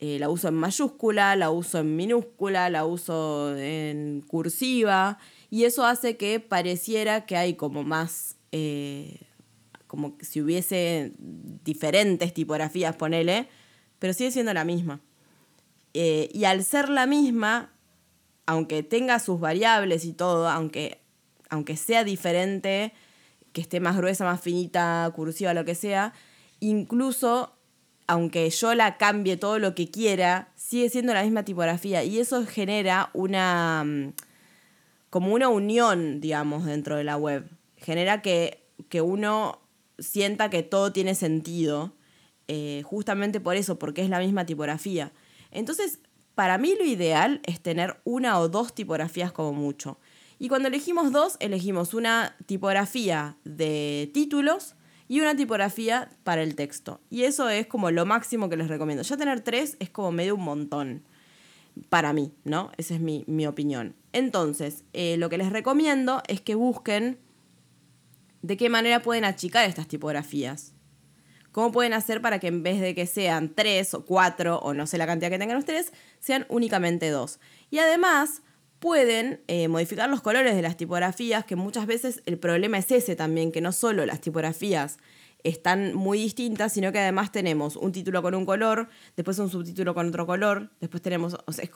Eh, 0.00 0.18
la 0.18 0.28
uso 0.28 0.48
en 0.48 0.54
mayúscula, 0.54 1.36
la 1.36 1.50
uso 1.50 1.78
en 1.78 1.96
minúscula, 1.96 2.70
la 2.70 2.84
uso 2.84 3.56
en 3.56 4.22
cursiva. 4.22 5.18
Y 5.50 5.64
eso 5.64 5.84
hace 5.84 6.16
que 6.16 6.40
pareciera 6.40 7.26
que 7.26 7.36
hay 7.36 7.54
como 7.54 7.84
más, 7.84 8.36
eh, 8.52 9.20
como 9.86 10.16
si 10.20 10.40
hubiese 10.40 11.12
diferentes 11.18 12.34
tipografías, 12.34 12.96
ponele, 12.96 13.48
pero 13.98 14.12
sigue 14.12 14.30
siendo 14.30 14.52
la 14.52 14.64
misma. 14.64 15.00
y 15.92 16.44
al 16.44 16.64
ser 16.64 16.88
la 16.88 17.06
misma, 17.06 17.70
aunque 18.46 18.82
tenga 18.82 19.20
sus 19.20 19.38
variables 19.38 20.04
y 20.04 20.12
todo, 20.12 20.48
aunque, 20.48 21.00
aunque 21.50 21.76
sea 21.76 22.02
diferente, 22.02 22.92
que 23.52 23.60
esté 23.60 23.78
más 23.78 23.96
gruesa, 23.96 24.24
más 24.24 24.40
finita, 24.40 25.10
cursiva, 25.14 25.54
lo 25.54 25.64
que 25.64 25.76
sea, 25.76 26.12
incluso 26.58 27.54
aunque 28.06 28.48
yo 28.50 28.74
la 28.74 28.96
cambie 28.96 29.36
todo 29.36 29.58
lo 29.58 29.74
que 29.74 29.90
quiera, 29.90 30.52
sigue 30.56 30.88
siendo 30.90 31.14
la 31.14 31.22
misma 31.22 31.44
tipografía 31.44 32.04
y 32.04 32.18
eso 32.18 32.44
genera 32.46 33.10
una 33.14 33.84
mm, 33.84 34.12
como 35.14 35.32
una 35.32 35.48
unión, 35.48 36.20
digamos, 36.20 36.64
dentro 36.64 36.96
de 36.96 37.04
la 37.04 37.16
web. 37.16 37.48
Genera 37.76 38.20
que, 38.20 38.60
uno 39.00 39.60
sienta 39.98 40.50
que 40.50 40.64
todo 40.64 40.92
tiene 40.92 41.14
sentido, 41.14 41.92
eh, 42.48 42.82
justamente 42.84 43.40
por 43.40 43.54
eso, 43.54 43.78
porque 43.78 44.02
es 44.02 44.10
la 44.10 44.18
misma 44.18 44.44
tipografía. 44.44 45.12
Entonces, 45.52 46.00
para 46.34 46.58
mí 46.58 46.74
lo 46.76 46.84
ideal 46.84 47.40
es 47.44 47.60
tener 47.60 48.00
una 48.02 48.40
o 48.40 48.48
dos 48.48 48.74
tipografías 48.74 49.30
como 49.30 49.52
mucho. 49.52 49.98
Y 50.40 50.48
cuando 50.48 50.66
elegimos 50.66 51.12
dos, 51.12 51.36
elegimos 51.38 51.94
una 51.94 52.34
tipografía 52.46 53.36
de 53.44 54.10
títulos 54.12 54.74
y 55.08 55.20
una 55.20 55.36
tipografía 55.36 56.10
para 56.22 56.42
el 56.42 56.54
texto. 56.54 57.00
Y 57.10 57.24
eso 57.24 57.48
es 57.48 57.66
como 57.66 57.90
lo 57.90 58.06
máximo 58.06 58.48
que 58.48 58.56
les 58.56 58.68
recomiendo. 58.68 59.02
Ya 59.02 59.16
tener 59.16 59.40
tres 59.40 59.76
es 59.80 59.90
como 59.90 60.12
medio 60.12 60.34
un 60.34 60.44
montón 60.44 61.02
para 61.88 62.12
mí, 62.12 62.32
¿no? 62.44 62.70
Esa 62.76 62.94
es 62.94 63.00
mi, 63.00 63.46
opinión. 63.46 63.94
Entonces, 64.12 64.84
eh, 64.92 65.16
lo 65.18 65.28
que 65.28 65.38
les 65.38 65.50
recomiendo 65.50 66.22
es 66.28 66.40
que 66.40 66.54
busquen 66.54 67.18
de 68.42 68.56
qué 68.56 68.68
manera 68.68 69.02
pueden 69.02 69.24
achicar 69.24 69.68
estas 69.68 69.88
tipografías. 69.88 70.72
¿Cómo 71.52 71.70
pueden 71.72 71.92
hacer 71.92 72.20
para 72.20 72.40
que 72.40 72.48
en 72.48 72.62
vez 72.62 72.80
de 72.80 72.94
que 72.94 73.06
sean 73.06 73.54
tres 73.54 73.94
o 73.94 74.04
cuatro, 74.04 74.58
o 74.58 74.74
no 74.74 74.86
sé 74.86 74.98
la 74.98 75.06
cantidad 75.06 75.30
que 75.30 75.38
tengan 75.38 75.56
ustedes, 75.56 75.92
sean 76.18 76.46
únicamente 76.48 77.10
dos? 77.10 77.38
Y 77.70 77.78
además, 77.78 78.42
pueden 78.84 79.40
eh, 79.48 79.66
modificar 79.68 80.10
los 80.10 80.20
colores 80.20 80.54
de 80.54 80.60
las 80.60 80.76
tipografías, 80.76 81.46
que 81.46 81.56
muchas 81.56 81.86
veces 81.86 82.20
el 82.26 82.36
problema 82.36 82.76
es 82.76 82.90
ese 82.90 83.16
también, 83.16 83.50
que 83.50 83.62
no 83.62 83.72
solo 83.72 84.04
las 84.04 84.20
tipografías 84.20 84.98
están 85.42 85.94
muy 85.94 86.18
distintas, 86.18 86.74
sino 86.74 86.92
que 86.92 86.98
además 86.98 87.32
tenemos 87.32 87.76
un 87.76 87.92
título 87.92 88.20
con 88.20 88.34
un 88.34 88.44
color, 88.44 88.90
después 89.16 89.38
un 89.38 89.48
subtítulo 89.48 89.94
con 89.94 90.08
otro 90.08 90.26
color, 90.26 90.68
después 90.82 91.02
tenemos, 91.02 91.34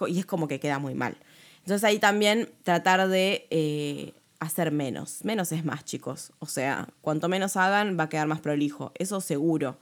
y 0.09 0.19
es 0.19 0.27
como 0.27 0.49
que 0.49 0.61
queda 0.61 0.79
muy 0.79 0.93
mal. 0.93 1.17
Entonces 1.61 1.83
ahí 1.83 1.99
también 1.99 2.51
tratar 2.63 3.09
de 3.09 3.47
eh, 3.49 4.13
hacer 4.39 4.71
menos. 4.71 5.25
Menos 5.25 5.51
es 5.53 5.65
más, 5.65 5.87
chicos. 5.87 6.33
O 6.41 6.47
sea, 6.47 6.89
cuanto 7.01 7.31
menos 7.31 7.57
hagan, 7.57 7.99
va 7.99 8.05
a 8.05 8.09
quedar 8.11 8.27
más 8.27 8.41
prolijo, 8.41 8.93
eso 8.97 9.23
seguro. 9.23 9.79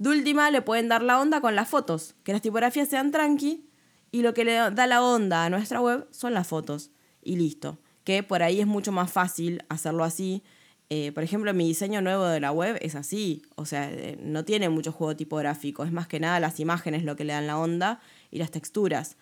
De 0.00 0.08
última, 0.08 0.50
le 0.50 0.62
pueden 0.62 0.88
dar 0.88 1.04
la 1.04 1.20
onda 1.20 1.40
con 1.40 1.54
las 1.54 1.68
fotos, 1.68 2.16
que 2.24 2.32
las 2.32 2.42
tipografías 2.42 2.88
sean 2.88 3.12
tranqui 3.12 3.66
y 4.12 4.22
lo 4.22 4.34
que 4.34 4.44
le 4.44 4.52
da 4.54 4.86
la 4.86 5.02
onda 5.02 5.44
a 5.44 5.50
nuestra 5.50 5.80
web 5.80 6.06
son 6.10 6.34
las 6.34 6.46
fotos. 6.46 6.90
Y 7.22 7.36
listo. 7.36 7.78
Que 8.04 8.22
por 8.22 8.42
ahí 8.42 8.60
es 8.60 8.66
mucho 8.66 8.92
más 8.92 9.10
fácil 9.10 9.62
hacerlo 9.68 10.04
así. 10.04 10.42
Eh, 10.88 11.10
por 11.12 11.24
ejemplo, 11.24 11.52
mi 11.52 11.66
diseño 11.66 12.00
nuevo 12.00 12.24
de 12.26 12.40
la 12.40 12.52
web 12.52 12.78
es 12.80 12.94
así. 12.94 13.42
O 13.56 13.64
sea, 13.64 13.90
eh, 13.90 14.16
no 14.22 14.44
tiene 14.44 14.68
mucho 14.68 14.92
juego 14.92 15.16
tipográfico. 15.16 15.84
Es 15.84 15.92
más 15.92 16.06
que 16.06 16.20
nada 16.20 16.38
las 16.38 16.60
imágenes 16.60 17.02
lo 17.02 17.16
que 17.16 17.24
le 17.24 17.32
dan 17.32 17.46
la 17.46 17.58
onda 17.58 18.00
y 18.30 18.38
las 18.38 18.50
texturas. 18.50 19.16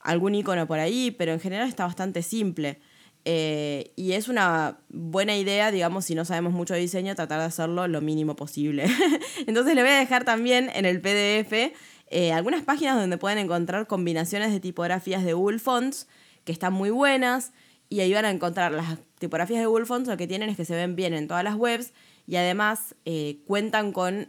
Algún 0.00 0.34
icono 0.34 0.66
por 0.66 0.78
ahí, 0.78 1.10
pero 1.10 1.32
en 1.32 1.40
general 1.40 1.68
está 1.68 1.86
bastante 1.86 2.22
simple. 2.22 2.78
Eh, 3.24 3.92
y 3.96 4.12
es 4.12 4.28
una 4.28 4.78
buena 4.88 5.36
idea, 5.36 5.70
digamos, 5.70 6.06
si 6.06 6.14
no 6.14 6.24
sabemos 6.24 6.52
mucho 6.52 6.74
diseño, 6.74 7.14
tratar 7.14 7.40
de 7.40 7.46
hacerlo 7.46 7.86
lo 7.86 8.00
mínimo 8.00 8.36
posible. 8.36 8.86
Entonces 9.46 9.74
le 9.74 9.82
voy 9.82 9.90
a 9.90 9.98
dejar 9.98 10.24
también 10.24 10.70
en 10.74 10.86
el 10.86 11.00
PDF 11.00 11.72
eh, 12.10 12.32
algunas 12.32 12.62
páginas 12.62 12.96
donde 12.96 13.16
pueden 13.16 13.38
encontrar 13.38 13.86
combinaciones 13.86 14.52
de 14.52 14.60
tipografías 14.60 15.24
de 15.24 15.32
Google 15.32 15.58
Fonts 15.58 16.08
que 16.44 16.52
están 16.52 16.72
muy 16.72 16.90
buenas 16.90 17.52
y 17.88 18.00
ayudan 18.00 18.24
a 18.24 18.30
encontrar 18.30 18.72
las 18.72 18.98
tipografías 19.18 19.60
de 19.60 19.66
Google 19.66 19.86
Fonts. 19.86 20.08
Lo 20.08 20.16
que 20.16 20.26
tienen 20.26 20.48
es 20.50 20.56
que 20.56 20.64
se 20.64 20.74
ven 20.74 20.96
bien 20.96 21.14
en 21.14 21.28
todas 21.28 21.44
las 21.44 21.56
webs 21.56 21.92
y 22.26 22.36
además 22.36 22.94
eh, 23.04 23.40
cuentan 23.46 23.92
con, 23.92 24.28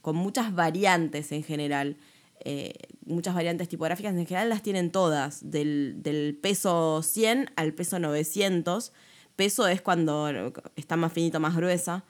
con 0.00 0.16
muchas 0.16 0.54
variantes 0.54 1.32
en 1.32 1.42
general. 1.42 1.96
Eh, 2.44 2.74
muchas 3.04 3.34
variantes 3.34 3.68
tipográficas, 3.68 4.14
en 4.14 4.26
general 4.26 4.48
las 4.48 4.62
tienen 4.62 4.90
todas, 4.90 5.50
del, 5.50 6.38
peso 6.40 7.02
100 7.02 7.50
al 7.56 7.74
peso 7.74 7.98
900. 7.98 8.92
Peso 9.36 9.68
es 9.68 9.82
cuando 9.82 10.52
está 10.76 10.96
más 10.96 11.12
finito, 11.12 11.40
más 11.40 11.56
gruesa. 11.56 12.04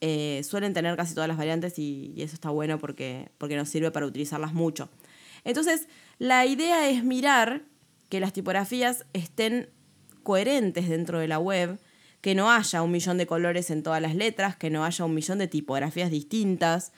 Eh, 0.00 0.42
suelen 0.44 0.72
tener 0.72 0.96
casi 0.96 1.14
todas 1.14 1.28
las 1.28 1.36
variantes 1.36 1.78
y, 1.78 2.14
eso 2.16 2.34
está 2.34 2.50
bueno 2.50 2.78
porque, 2.78 3.30
porque 3.38 3.56
nos 3.56 3.68
sirve 3.68 3.90
para 3.90 4.06
utilizarlas 4.06 4.54
mucho. 4.54 4.88
Entonces, 5.44 5.88
la 6.18 6.46
idea 6.46 6.88
es 6.88 7.04
mirar 7.04 7.62
que 8.08 8.20
las 8.20 8.32
tipografías 8.32 9.06
estén 9.12 9.68
coherentes 10.22 10.88
dentro 10.88 11.18
de 11.18 11.28
la 11.28 11.38
web, 11.38 11.78
que 12.20 12.34
no 12.34 12.50
haya 12.50 12.82
un 12.82 12.90
millón 12.90 13.18
de 13.18 13.26
colores 13.26 13.70
en 13.70 13.82
todas 13.82 14.02
las 14.02 14.14
letras, 14.14 14.56
que 14.56 14.70
no 14.70 14.84
haya 14.84 15.04
un 15.04 15.14
millón 15.14 15.38
de 15.38 15.48
tipografías 15.48 16.10
distintas, 16.10 16.92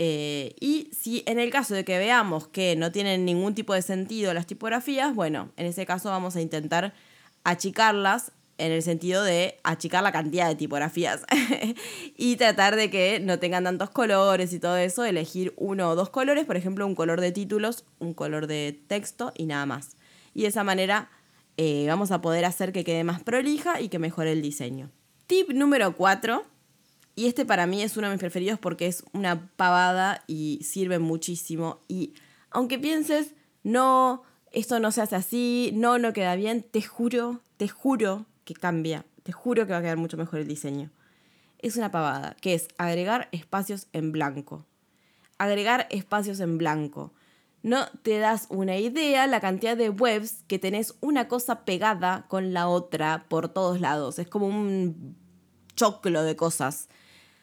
eh, 0.00 0.54
y 0.60 0.90
si 0.92 1.24
en 1.26 1.40
el 1.40 1.50
caso 1.50 1.74
de 1.74 1.84
que 1.84 1.98
veamos 1.98 2.46
que 2.46 2.76
no 2.76 2.92
tienen 2.92 3.24
ningún 3.24 3.56
tipo 3.56 3.74
de 3.74 3.82
sentido 3.82 4.32
las 4.32 4.46
tipografías, 4.46 5.12
bueno, 5.12 5.50
en 5.56 5.66
ese 5.66 5.86
caso 5.86 6.08
vamos 6.10 6.36
a 6.36 6.40
intentar 6.40 6.94
achicarlas 7.42 8.30
en 8.58 8.72
el 8.72 8.82
sentido 8.82 9.22
de 9.22 9.58
achicar 9.62 10.02
la 10.02 10.12
cantidad 10.12 10.48
de 10.48 10.56
tipografías 10.56 11.22
y 12.16 12.36
tratar 12.36 12.76
de 12.76 12.90
que 12.90 13.20
no 13.20 13.38
tengan 13.38 13.64
tantos 13.64 13.90
colores 13.90 14.52
y 14.52 14.60
todo 14.60 14.76
eso, 14.76 15.04
elegir 15.04 15.54
uno 15.56 15.90
o 15.90 15.94
dos 15.94 16.10
colores, 16.10 16.44
por 16.44 16.56
ejemplo, 16.56 16.86
un 16.86 16.94
color 16.94 17.20
de 17.20 17.32
títulos, 17.32 17.84
un 17.98 18.14
color 18.14 18.48
de 18.48 18.80
texto 18.88 19.32
y 19.36 19.46
nada 19.46 19.64
más. 19.64 19.96
Y 20.34 20.42
de 20.42 20.48
esa 20.48 20.64
manera 20.64 21.10
eh, 21.56 21.86
vamos 21.88 22.10
a 22.10 22.20
poder 22.20 22.44
hacer 22.44 22.72
que 22.72 22.84
quede 22.84 23.04
más 23.04 23.22
prolija 23.22 23.80
y 23.80 23.88
que 23.88 23.98
mejore 23.98 24.32
el 24.32 24.42
diseño. 24.42 24.90
Tip 25.26 25.50
número 25.50 25.96
4 25.96 26.44
y 27.18 27.26
este 27.26 27.44
para 27.44 27.66
mí 27.66 27.82
es 27.82 27.96
uno 27.96 28.06
de 28.06 28.12
mis 28.12 28.20
preferidos 28.20 28.60
porque 28.60 28.86
es 28.86 29.04
una 29.12 29.50
pavada 29.56 30.22
y 30.28 30.60
sirve 30.62 31.00
muchísimo. 31.00 31.80
Y 31.88 32.14
aunque 32.50 32.78
pienses, 32.78 33.34
no, 33.64 34.22
esto 34.52 34.78
no 34.78 34.92
se 34.92 35.02
hace 35.02 35.16
así, 35.16 35.70
no, 35.74 35.98
no 35.98 36.12
queda 36.12 36.36
bien, 36.36 36.62
te 36.62 36.80
juro, 36.80 37.40
te 37.56 37.66
juro 37.66 38.26
que 38.48 38.54
cambia. 38.54 39.04
Te 39.24 39.32
juro 39.32 39.66
que 39.66 39.72
va 39.72 39.78
a 39.78 39.82
quedar 39.82 39.98
mucho 39.98 40.16
mejor 40.16 40.40
el 40.40 40.48
diseño. 40.48 40.90
Es 41.58 41.76
una 41.76 41.90
pavada, 41.90 42.34
que 42.40 42.54
es 42.54 42.68
agregar 42.78 43.28
espacios 43.30 43.88
en 43.92 44.10
blanco. 44.10 44.64
Agregar 45.36 45.86
espacios 45.90 46.40
en 46.40 46.56
blanco. 46.56 47.12
No 47.62 47.86
te 48.02 48.18
das 48.18 48.46
una 48.48 48.78
idea 48.78 49.26
la 49.26 49.40
cantidad 49.40 49.76
de 49.76 49.90
webs 49.90 50.44
que 50.46 50.58
tenés 50.58 50.94
una 51.00 51.28
cosa 51.28 51.66
pegada 51.66 52.24
con 52.28 52.54
la 52.54 52.68
otra 52.68 53.26
por 53.28 53.50
todos 53.50 53.82
lados. 53.82 54.18
Es 54.18 54.28
como 54.28 54.46
un 54.46 55.14
choclo 55.76 56.22
de 56.22 56.34
cosas. 56.34 56.88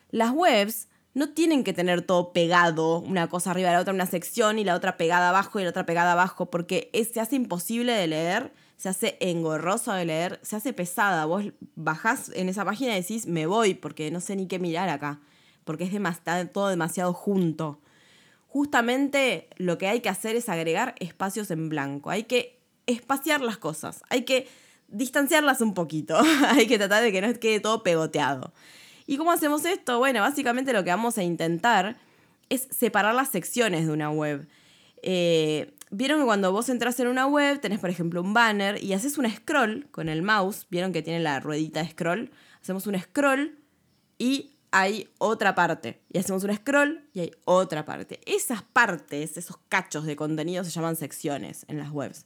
Las 0.09 0.31
webs 0.31 0.87
no 1.13 1.29
tienen 1.29 1.63
que 1.63 1.73
tener 1.73 2.01
todo 2.01 2.33
pegado, 2.33 2.97
una 2.97 3.29
cosa 3.29 3.51
arriba 3.51 3.69
de 3.69 3.75
la 3.75 3.81
otra, 3.81 3.93
una 3.93 4.07
sección 4.07 4.57
y 4.57 4.63
la 4.63 4.73
otra 4.73 4.97
pegada 4.97 5.29
abajo 5.29 5.59
y 5.59 5.63
la 5.63 5.69
otra 5.69 5.85
pegada 5.85 6.13
abajo, 6.13 6.49
porque 6.49 6.89
se 7.13 7.19
hace 7.19 7.35
imposible 7.35 7.91
de 7.93 8.07
leer, 8.07 8.53
se 8.77 8.89
hace 8.89 9.17
engorroso 9.19 9.93
de 9.93 10.05
leer, 10.05 10.39
se 10.43 10.55
hace 10.55 10.73
pesada. 10.73 11.25
Vos 11.25 11.45
bajás 11.75 12.31
en 12.35 12.49
esa 12.49 12.65
página 12.65 12.93
y 12.93 13.01
decís, 13.01 13.25
me 13.27 13.45
voy, 13.45 13.73
porque 13.73 14.11
no 14.11 14.19
sé 14.19 14.35
ni 14.35 14.47
qué 14.47 14.59
mirar 14.59 14.89
acá, 14.89 15.19
porque 15.63 15.85
es 15.85 15.93
demasiado, 15.93 16.47
todo 16.49 16.67
demasiado 16.67 17.13
junto. 17.13 17.79
Justamente 18.47 19.49
lo 19.57 19.77
que 19.77 19.87
hay 19.87 20.01
que 20.01 20.09
hacer 20.09 20.35
es 20.35 20.49
agregar 20.49 20.95
espacios 20.99 21.51
en 21.51 21.69
blanco, 21.69 22.09
hay 22.09 22.23
que 22.23 22.59
espaciar 22.85 23.41
las 23.41 23.57
cosas, 23.57 24.03
hay 24.09 24.23
que 24.23 24.47
distanciarlas 24.87 25.61
un 25.61 25.73
poquito, 25.73 26.17
hay 26.47 26.67
que 26.67 26.77
tratar 26.77 27.03
de 27.03 27.11
que 27.11 27.21
no 27.21 27.33
quede 27.39 27.59
todo 27.59 27.83
pegoteado. 27.83 28.53
¿Y 29.07 29.17
cómo 29.17 29.31
hacemos 29.31 29.65
esto? 29.65 29.99
Bueno, 29.99 30.21
básicamente 30.21 30.73
lo 30.73 30.83
que 30.83 30.89
vamos 30.89 31.17
a 31.17 31.23
intentar 31.23 31.97
es 32.49 32.67
separar 32.71 33.13
las 33.13 33.29
secciones 33.29 33.85
de 33.85 33.93
una 33.93 34.09
web. 34.09 34.47
Eh, 35.01 35.73
Vieron 35.97 36.19
que 36.19 36.25
cuando 36.25 36.51
vos 36.51 36.67
entras 36.67 36.99
en 36.99 37.07
una 37.07 37.25
web, 37.25 37.61
tenés 37.61 37.79
por 37.79 37.89
ejemplo 37.89 38.21
un 38.21 38.33
banner 38.33 38.83
y 38.83 38.91
haces 38.91 39.17
un 39.17 39.31
scroll 39.31 39.87
con 39.91 40.09
el 40.09 40.23
mouse, 40.23 40.67
vieron 40.69 40.91
que 40.91 41.01
tiene 41.01 41.21
la 41.21 41.39
ruedita 41.39 41.81
de 41.81 41.89
scroll, 41.89 42.31
hacemos 42.61 42.85
un 42.85 42.99
scroll 42.99 43.57
y 44.17 44.57
hay 44.71 45.07
otra 45.19 45.55
parte. 45.55 46.01
Y 46.11 46.17
hacemos 46.17 46.43
un 46.43 46.53
scroll 46.53 47.07
y 47.13 47.21
hay 47.21 47.31
otra 47.45 47.85
parte. 47.85 48.19
Esas 48.25 48.61
partes, 48.61 49.37
esos 49.37 49.55
cachos 49.69 50.03
de 50.03 50.17
contenido 50.17 50.65
se 50.65 50.71
llaman 50.71 50.97
secciones 50.97 51.63
en 51.69 51.77
las 51.77 51.91
webs. 51.91 52.25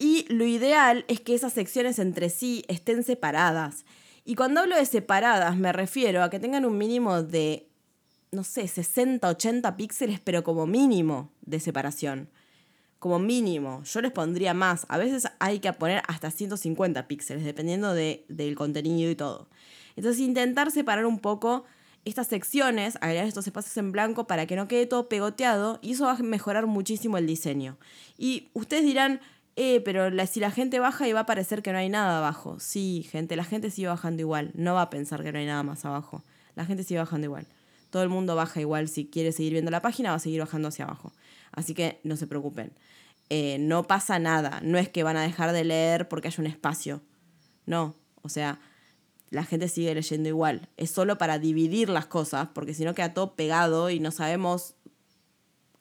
Y 0.00 0.26
lo 0.28 0.44
ideal 0.44 1.04
es 1.06 1.20
que 1.20 1.36
esas 1.36 1.52
secciones 1.52 2.00
entre 2.00 2.28
sí 2.28 2.64
estén 2.66 3.04
separadas. 3.04 3.84
Y 4.24 4.34
cuando 4.34 4.62
hablo 4.62 4.74
de 4.74 4.84
separadas, 4.84 5.56
me 5.56 5.72
refiero 5.72 6.24
a 6.24 6.30
que 6.30 6.40
tengan 6.40 6.64
un 6.64 6.76
mínimo 6.76 7.22
de, 7.22 7.68
no 8.32 8.42
sé, 8.42 8.66
60, 8.66 9.28
80 9.28 9.76
píxeles, 9.76 10.18
pero 10.18 10.42
como 10.42 10.66
mínimo 10.66 11.30
de 11.42 11.60
separación. 11.60 12.28
Como 13.00 13.18
mínimo. 13.18 13.82
Yo 13.82 14.00
les 14.00 14.12
pondría 14.12 14.54
más. 14.54 14.86
A 14.88 14.96
veces 14.96 15.26
hay 15.40 15.58
que 15.58 15.72
poner 15.72 16.02
hasta 16.06 16.30
150 16.30 17.08
píxeles, 17.08 17.44
dependiendo 17.44 17.92
de, 17.92 18.24
del 18.28 18.54
contenido 18.54 19.10
y 19.10 19.16
todo. 19.16 19.48
Entonces, 19.96 20.20
intentar 20.20 20.70
separar 20.70 21.06
un 21.06 21.18
poco 21.18 21.64
estas 22.04 22.28
secciones, 22.28 22.96
agregar 23.00 23.26
estos 23.26 23.46
espacios 23.46 23.76
en 23.76 23.92
blanco 23.92 24.26
para 24.26 24.46
que 24.46 24.56
no 24.56 24.68
quede 24.68 24.86
todo 24.86 25.08
pegoteado 25.08 25.78
y 25.82 25.92
eso 25.92 26.04
va 26.04 26.12
a 26.12 26.22
mejorar 26.22 26.66
muchísimo 26.66 27.18
el 27.18 27.26
diseño. 27.26 27.76
Y 28.16 28.48
ustedes 28.54 28.84
dirán, 28.84 29.20
eh, 29.56 29.80
pero 29.80 30.10
si 30.26 30.40
la 30.40 30.50
gente 30.50 30.78
baja 30.78 31.06
y 31.08 31.12
va 31.12 31.20
a 31.20 31.26
parecer 31.26 31.62
que 31.62 31.72
no 31.72 31.78
hay 31.78 31.88
nada 31.88 32.18
abajo. 32.18 32.58
Sí, 32.60 33.06
gente, 33.10 33.36
la 33.36 33.44
gente 33.44 33.70
sigue 33.70 33.88
bajando 33.88 34.22
igual. 34.22 34.52
No 34.54 34.74
va 34.74 34.82
a 34.82 34.90
pensar 34.90 35.22
que 35.22 35.32
no 35.32 35.38
hay 35.38 35.46
nada 35.46 35.62
más 35.62 35.84
abajo. 35.84 36.22
La 36.54 36.64
gente 36.64 36.84
sigue 36.84 37.00
bajando 37.00 37.26
igual. 37.26 37.46
Todo 37.90 38.02
el 38.02 38.08
mundo 38.08 38.36
baja 38.36 38.60
igual. 38.60 38.88
Si 38.88 39.06
quiere 39.06 39.32
seguir 39.32 39.52
viendo 39.52 39.70
la 39.70 39.82
página, 39.82 40.10
va 40.10 40.16
a 40.16 40.20
seguir 40.20 40.40
bajando 40.40 40.68
hacia 40.68 40.84
abajo. 40.84 41.12
Así 41.52 41.74
que 41.74 42.00
no 42.04 42.16
se 42.16 42.26
preocupen. 42.26 42.72
Eh, 43.28 43.58
no 43.60 43.86
pasa 43.86 44.18
nada. 44.18 44.60
No 44.62 44.78
es 44.78 44.88
que 44.88 45.02
van 45.02 45.16
a 45.16 45.22
dejar 45.22 45.52
de 45.52 45.64
leer 45.64 46.08
porque 46.08 46.28
hay 46.28 46.34
un 46.38 46.46
espacio. 46.46 47.02
No. 47.66 47.94
O 48.22 48.28
sea, 48.28 48.60
la 49.30 49.44
gente 49.44 49.68
sigue 49.68 49.94
leyendo 49.94 50.28
igual. 50.28 50.68
Es 50.76 50.90
solo 50.90 51.16
para 51.18 51.38
dividir 51.38 51.88
las 51.88 52.06
cosas, 52.06 52.48
porque 52.52 52.74
si 52.74 52.84
no 52.84 52.94
queda 52.94 53.14
todo 53.14 53.36
pegado 53.36 53.90
y 53.90 54.00
no 54.00 54.10
sabemos 54.10 54.74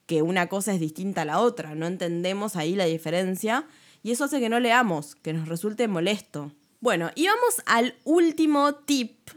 que 0.05 0.21
una 0.21 0.47
cosa 0.47 0.73
es 0.73 0.79
distinta 0.79 1.21
a 1.21 1.25
la 1.25 1.39
otra, 1.39 1.75
no 1.75 1.85
entendemos 1.85 2.55
ahí 2.55 2.75
la 2.75 2.85
diferencia 2.85 3.67
y 4.01 4.11
eso 4.11 4.23
hace 4.23 4.39
que 4.39 4.49
no 4.49 4.59
leamos, 4.59 5.15
que 5.15 5.33
nos 5.33 5.47
resulte 5.47 5.87
molesto. 5.87 6.51
Bueno, 6.79 7.11
y 7.15 7.27
vamos 7.27 7.61
al 7.65 7.95
último 8.05 8.73
tip, 8.75 9.29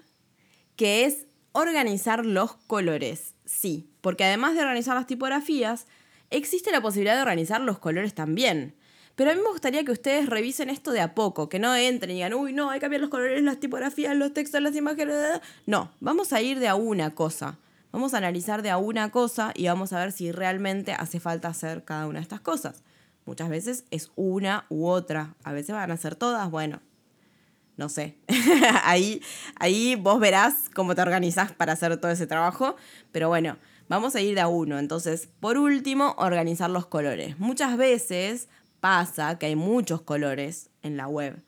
que 0.77 1.05
es 1.05 1.27
organizar 1.53 2.25
los 2.25 2.55
colores. 2.55 3.35
Sí, 3.45 3.91
porque 4.01 4.25
además 4.25 4.55
de 4.55 4.61
organizar 4.61 4.95
las 4.95 5.07
tipografías, 5.07 5.87
existe 6.33 6.71
la 6.73 6.81
posibilidad 6.81 7.15
de 7.15 7.23
organizar 7.23 7.61
los 7.61 7.79
colores 7.79 8.15
también. 8.15 8.75
Pero 9.15 9.31
a 9.31 9.35
mí 9.35 9.41
me 9.43 9.51
gustaría 9.51 9.85
que 9.85 9.93
ustedes 9.93 10.29
revisen 10.29 10.71
esto 10.71 10.91
de 10.91 11.01
a 11.01 11.15
poco, 11.15 11.49
que 11.49 11.59
no 11.59 11.75
entren 11.75 12.13
y 12.13 12.15
digan, 12.15 12.35
uy, 12.35 12.53
no, 12.53 12.71
hay 12.71 12.79
que 12.79 12.83
cambiar 12.83 13.03
los 13.03 13.11
colores, 13.11 13.43
las 13.43 13.61
tipografías, 13.61 14.17
los 14.17 14.33
textos, 14.33 14.63
las 14.63 14.75
imágenes. 14.75 15.15
No, 15.67 15.91
vamos 16.01 16.33
a 16.33 16.41
ir 16.41 16.59
de 16.59 16.69
a 16.69 16.75
una 16.75 17.15
cosa. 17.15 17.59
Vamos 17.93 18.15
a 18.15 18.19
analizar 18.19 18.63
de 18.63 18.71
a 18.71 18.79
una 18.79 19.11
cosa 19.11 19.53
y 19.55 19.67
vamos 19.67 19.93
a 19.93 19.99
ver 19.99 20.13
si 20.13 20.33
realmente 20.33 20.95
hace 20.95 21.21
falta 21.21 21.49
hacer 21.49 21.85
cada 21.85 22.07
una 22.07 22.21
de 22.21 22.23
estas 22.23 22.41
cosas. 22.41 22.83
Muchas 23.27 23.51
veces 23.51 23.85
es 23.91 24.11
una 24.17 24.65
u 24.71 24.87
otra. 24.87 25.35
A 25.45 25.53
veces 25.53 25.75
van 25.75 25.91
a 25.91 25.97
ser 25.99 26.15
todas. 26.15 26.51
Bueno, 26.51 26.81
no 27.77 27.91
sé. 27.91 28.17
ahí, 28.85 29.21
ahí 29.57 29.95
vos 29.97 30.21
verás 30.21 30.71
cómo 30.75 30.95
te 30.95 31.03
organizás 31.03 31.53
para 31.53 31.75
hacer 31.75 31.99
todo 31.99 32.11
ese 32.11 32.27
trabajo. 32.27 32.77
Pero 33.13 33.29
bueno, 33.29 33.59
vamos 33.89 34.15
a 34.15 34.21
ir 34.21 34.35
de 34.35 34.41
a 34.41 34.49
uno. 34.49 34.79
Entonces, 34.79 35.29
por 35.41 35.59
último, 35.59 36.15
organizar 36.19 36.71
los 36.71 36.87
colores. 36.87 37.39
Muchas 37.39 37.77
veces 37.77 38.49
pasa 38.81 39.39
que 39.39 39.47
hay 39.47 39.57
muchos 39.57 40.03
colores 40.03 40.71
en 40.83 40.97
la 40.97 41.07
web. 41.09 41.43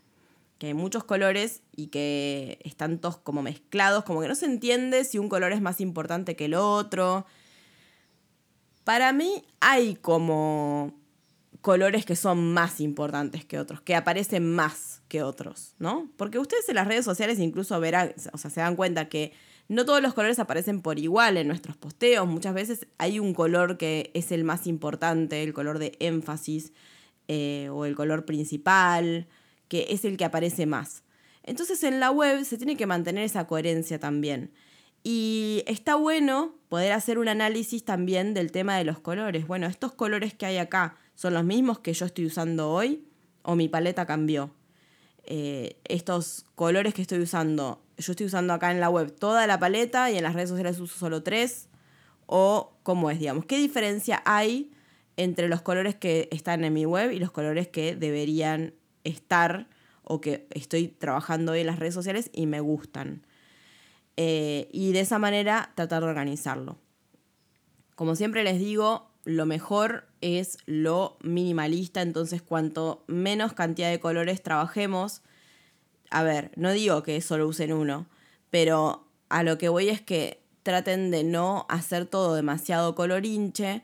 que 0.59 0.69
hay 0.69 0.75
muchos 0.75 1.05
colores 1.05 1.63
y 1.75 1.89
que 1.89 2.59
están 2.65 2.99
todos 2.99 3.17
como 3.17 3.43
mezclados, 3.43 4.05
como 4.05 4.21
que 4.21 4.29
no 4.29 4.35
se 4.35 4.47
entiende 4.47 5.05
si 5.05 5.19
un 5.19 5.29
color 5.29 5.53
es 5.53 5.61
más 5.61 5.81
importante 5.81 6.37
que 6.37 6.47
el 6.47 6.55
otro. 6.55 7.27
Para 8.85 9.13
mí 9.13 9.45
hay 9.61 9.97
como 9.97 10.95
colores 11.61 12.05
que 12.05 12.15
son 12.15 12.53
más 12.53 12.81
importantes 12.81 13.45
que 13.45 13.59
otros, 13.59 13.81
que 13.81 13.95
aparecen 13.95 14.55
más 14.55 15.03
que 15.09 15.23
otros, 15.23 15.75
¿no? 15.79 16.09
Porque 16.17 16.39
ustedes 16.39 16.69
en 16.69 16.77
las 16.77 16.87
redes 16.87 17.05
sociales 17.05 17.39
incluso 17.39 17.79
verán, 17.81 18.15
o 18.33 18.39
sea, 18.39 18.51
se 18.51 18.61
dan 18.61 18.77
cuenta 18.77 19.09
que 19.09 19.33
no 19.69 19.85
todos 19.85 20.03
los 20.03 20.15
colores 20.15 20.39
aparecen 20.39 20.83
por 20.83 20.99
igual 20.99 21.37
en 21.37 21.49
nuestros 21.49 21.77
posteos. 21.77 22.27
Muchas 22.27 22.55
veces 22.55 22.87
hay 22.99 23.19
un 23.19 23.35
color 23.35 23.79
que 23.79 24.11
es 24.15 24.31
el 24.33 24.45
más 24.45 24.67
importante, 24.67 25.43
el 25.43 25.55
color 25.55 25.79
de 25.79 25.97
énfasis 26.01 26.73
eh, 27.29 27.69
o 27.73 27.85
el 27.87 27.95
color 27.95 28.27
principal, 28.27 29.27
que 29.69 29.87
es 29.91 30.05
el 30.05 30.17
que 30.17 30.25
aparece 30.25 30.67
más. 30.67 31.03
Entonces 31.43 31.83
en 31.85 32.01
la 32.01 32.11
web 32.11 32.45
se 32.45 32.57
tiene 32.57 32.77
que 32.77 32.87
mantener 32.87 33.25
esa 33.25 33.47
coherencia 33.47 33.99
también. 33.99 34.53
Y 35.03 35.63
está 35.67 35.97
bueno 35.97 36.55
poder 36.71 36.93
hacer 36.93 37.19
un 37.19 37.29
análisis 37.29 37.85
también 37.85 38.33
del 38.33 38.51
tema 38.51 38.77
de 38.77 38.85
los 38.85 38.99
colores. 38.99 39.47
Bueno, 39.47 39.67
estos 39.67 39.93
colores 39.93 40.33
que 40.33 40.47
hay 40.47 40.57
acá 40.57 40.97
son 41.15 41.35
los 41.35 41.45
mismos 41.45 41.79
que 41.79 41.93
yo 41.93 42.07
estoy 42.07 42.27
usando 42.27 42.71
hoy 42.71 43.05
o 43.43 43.55
mi 43.55 43.69
paleta 43.69 44.07
cambió. 44.07 44.55
Eh, 45.25 45.77
estos 45.85 46.47
colores 46.55 46.95
que 46.95 47.03
estoy 47.03 47.21
usando 47.21 47.84
yo 47.99 48.13
estoy 48.13 48.27
usando 48.27 48.53
acá 48.53 48.71
en 48.71 48.81
la 48.81 48.91
web 48.91 49.15
toda 49.15 49.47
la 49.47 49.59
paleta 49.59 50.11
y 50.11 50.17
en 50.17 50.25
las 50.25 50.35
redes 50.35 50.51
sociales 50.51 50.81
uso 50.81 50.99
solo 50.99 51.23
tres? 51.23 51.69
¿O 52.27 52.73
cómo 52.83 53.11
es, 53.11 53.19
digamos? 53.19 53.45
¿Qué 53.47 53.59
diferencia 53.59 54.23
hay 54.25 54.73
entre 55.17 55.49
los 55.49 55.63
colores 55.63 55.95
que 55.95 56.29
están 56.33 56.65
en 56.65 56.73
mi 56.73 56.87
web 56.87 57.13
y 57.13 57.19
los 57.19 57.31
colores 57.31 57.69
que 57.69 57.95
deberían 57.97 58.75
estar 59.05 59.69
o 60.03 60.21
que 60.21 60.47
estoy 60.51 60.89
trabajando 60.89 61.55
en 61.55 61.67
las 61.67 61.79
redes 61.79 61.95
sociales 61.95 62.31
y 62.33 62.47
me 62.47 62.61
gustan? 62.61 63.27
Eh, 64.17 64.69
y 64.73 64.93
de 64.93 65.01
esa 65.01 65.19
manera 65.19 65.73
tratar 65.75 66.03
de 66.03 66.09
organizarlo. 66.09 66.79
Como 67.95 68.17
siempre 68.17 68.45
les 68.45 68.59
digo, 68.59 69.11
lo 69.25 69.47
mejor 69.47 70.07
es 70.21 70.59
lo 70.67 71.17
minimalista, 71.23 72.03
entonces 72.03 72.43
cuanto 72.43 73.05
menos 73.07 73.53
cantidad 73.53 73.91
de 73.91 74.01
colores 74.01 74.43
trabajemos, 74.43 75.23
a 76.15 76.23
ver, 76.23 76.53
no 76.55 76.71
digo 76.71 77.03
que 77.03 77.21
solo 77.21 77.49
usen 77.49 77.73
uno, 77.73 78.07
pero 78.51 79.09
a 79.29 79.43
lo 79.43 79.59
que 79.59 79.69
voy 79.69 79.89
es 79.89 80.01
que 80.01 80.41
traten 80.63 81.11
de 81.11 81.25
no 81.25 81.67
hacer 81.69 82.07
todo 82.07 82.37
demasiado 82.37 82.95
colorinche, 82.95 83.83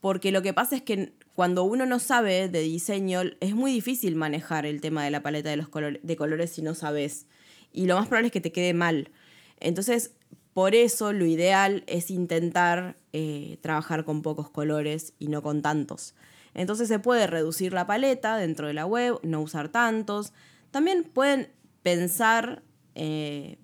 porque 0.00 0.30
lo 0.30 0.40
que 0.40 0.54
pasa 0.54 0.76
es 0.76 0.82
que 0.82 1.12
cuando 1.34 1.64
uno 1.64 1.84
no 1.84 1.98
sabe 1.98 2.48
de 2.48 2.60
diseño, 2.60 3.22
es 3.40 3.56
muy 3.56 3.72
difícil 3.72 4.14
manejar 4.14 4.66
el 4.66 4.80
tema 4.80 5.02
de 5.02 5.10
la 5.10 5.20
paleta 5.20 5.50
de, 5.50 5.56
los 5.56 5.68
colores, 5.68 6.52
si 6.52 6.62
no 6.62 6.76
sabes. 6.76 7.26
Y 7.72 7.86
lo 7.86 7.96
más 7.96 8.06
probable 8.06 8.28
es 8.28 8.32
que 8.32 8.40
te 8.40 8.52
quede 8.52 8.72
mal. 8.72 9.10
Entonces, 9.58 10.12
por 10.54 10.76
eso 10.76 11.12
lo 11.12 11.26
ideal 11.26 11.82
es 11.88 12.12
intentar 12.12 12.96
eh, 13.12 13.58
trabajar 13.62 14.04
con 14.04 14.22
pocos 14.22 14.48
colores 14.48 15.12
y 15.18 15.26
no 15.26 15.42
con 15.42 15.60
tantos. 15.60 16.14
Entonces 16.54 16.86
se 16.86 17.00
puede 17.00 17.26
reducir 17.26 17.72
la 17.72 17.88
paleta 17.88 18.36
dentro 18.36 18.68
de 18.68 18.74
la 18.74 18.86
web, 18.86 19.18
no 19.24 19.40
usar 19.40 19.70
tantos, 19.70 20.32
también 20.70 21.04
pueden 21.04 21.50
pensar 21.82 22.62
eh, 22.94 23.58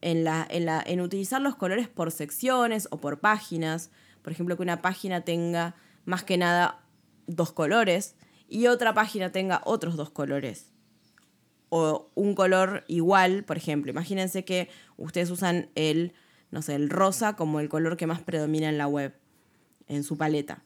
en, 0.00 0.24
la, 0.24 0.46
en, 0.50 1.00
utilizar 1.00 1.40
los 1.40 1.56
colores 1.56 1.88
por 1.88 2.10
secciones 2.10 2.88
o 2.90 2.98
por 2.98 3.20
páginas. 3.20 3.90
Por 4.22 4.32
ejemplo, 4.32 4.56
que 4.56 4.62
una 4.62 4.82
página 4.82 5.22
tenga 5.22 5.74
más 6.04 6.24
que 6.24 6.36
nada 6.36 6.82
dos 7.26 7.52
colores 7.52 8.16
y 8.48 8.66
otra 8.66 8.92
página 8.92 9.32
tenga 9.32 9.62
otros 9.64 9.96
dos 9.96 10.10
colores. 10.10 10.70
O 11.70 12.10
un 12.14 12.34
color 12.34 12.84
igual, 12.86 13.44
por 13.44 13.56
ejemplo. 13.56 13.90
Imagínense 13.90 14.44
que 14.44 14.68
ustedes 14.96 15.30
usan 15.30 15.70
el, 15.74 16.12
no 16.50 16.62
sé, 16.62 16.74
el 16.74 16.90
rosa 16.90 17.34
como 17.34 17.60
el 17.60 17.68
color 17.68 17.96
que 17.96 18.06
más 18.06 18.20
predomina 18.20 18.68
en 18.68 18.78
la 18.78 18.86
web, 18.86 19.14
en 19.88 20.04
su 20.04 20.16
paleta. 20.16 20.62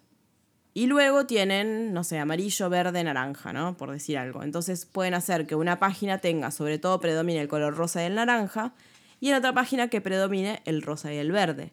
Y 0.78 0.86
luego 0.86 1.26
tienen, 1.26 1.92
no 1.92 2.04
sé, 2.04 2.20
amarillo, 2.20 2.70
verde, 2.70 3.02
naranja, 3.02 3.52
¿no? 3.52 3.76
Por 3.76 3.90
decir 3.90 4.16
algo. 4.16 4.44
Entonces 4.44 4.86
pueden 4.86 5.12
hacer 5.12 5.44
que 5.44 5.56
una 5.56 5.80
página 5.80 6.18
tenga, 6.18 6.52
sobre 6.52 6.78
todo 6.78 7.00
predomine 7.00 7.40
el 7.40 7.48
color 7.48 7.74
rosa 7.74 8.00
y 8.00 8.06
el 8.06 8.14
naranja, 8.14 8.74
y 9.18 9.30
en 9.30 9.34
otra 9.34 9.52
página 9.52 9.88
que 9.88 10.00
predomine 10.00 10.62
el 10.66 10.82
rosa 10.82 11.12
y 11.12 11.16
el 11.16 11.32
verde. 11.32 11.72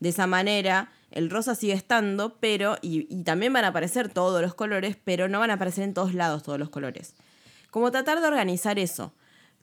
De 0.00 0.08
esa 0.08 0.26
manera, 0.26 0.90
el 1.10 1.28
rosa 1.28 1.54
sigue 1.54 1.74
estando, 1.74 2.38
pero, 2.40 2.78
y, 2.80 3.22
también 3.22 3.52
van 3.52 3.66
a 3.66 3.68
aparecer 3.68 4.08
todos 4.08 4.40
los 4.40 4.54
colores, 4.54 4.96
pero 5.04 5.28
no 5.28 5.40
van 5.40 5.50
a 5.50 5.56
aparecer 5.56 5.84
en 5.84 5.92
todos 5.92 6.14
lados 6.14 6.42
todos 6.42 6.58
los 6.58 6.70
colores. 6.70 7.16
Como 7.70 7.90
tratar 7.90 8.22
de 8.22 8.28
organizar 8.28 8.78
eso, 8.78 9.12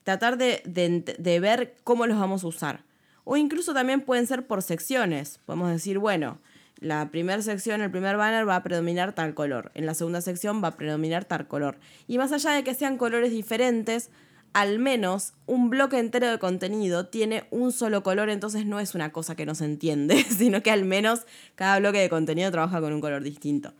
tratar 0.04 0.38
de, 0.38 0.62
de 0.64 1.40
ver 1.40 1.74
cómo 1.82 2.06
los 2.06 2.20
vamos 2.20 2.44
a 2.44 2.46
usar. 2.46 2.84
O 3.24 3.36
incluso 3.36 3.74
también 3.74 4.02
pueden 4.02 4.28
ser 4.28 4.46
por 4.46 4.62
secciones. 4.62 5.40
Podemos 5.44 5.72
decir, 5.72 5.98
bueno, 5.98 6.38
la 6.80 7.10
primera 7.10 7.40
sección, 7.42 7.80
el 7.80 7.90
primer 7.90 8.16
banner 8.16 8.48
va 8.48 8.56
a 8.56 8.62
predominar 8.62 9.14
tal 9.14 9.34
color, 9.34 9.70
en 9.74 9.86
la 9.86 9.94
segunda 9.94 10.20
sección 10.20 10.62
va 10.62 10.68
a 10.68 10.76
predominar 10.76 11.24
tal 11.24 11.48
color. 11.48 11.78
Y 12.06 12.18
más 12.18 12.32
allá 12.32 12.52
de 12.52 12.64
que 12.64 12.74
sean 12.74 12.98
colores 12.98 13.30
diferentes, 13.30 14.10
al 14.52 14.78
menos 14.78 15.34
un 15.46 15.68
bloque 15.68 15.98
entero 15.98 16.30
de 16.30 16.38
contenido 16.38 17.06
tiene 17.06 17.44
un 17.50 17.72
solo 17.72 18.02
color, 18.02 18.30
entonces 18.30 18.66
no 18.66 18.80
es 18.80 18.94
una 18.94 19.12
cosa 19.12 19.36
que 19.36 19.46
no 19.46 19.54
se 19.54 19.64
entiende, 19.64 20.22
sino 20.38 20.62
que 20.62 20.70
al 20.70 20.84
menos 20.84 21.26
cada 21.54 21.78
bloque 21.78 21.98
de 21.98 22.08
contenido 22.08 22.50
trabaja 22.50 22.80
con 22.80 22.92
un 22.92 23.00
color 23.00 23.22
distinto. 23.22 23.74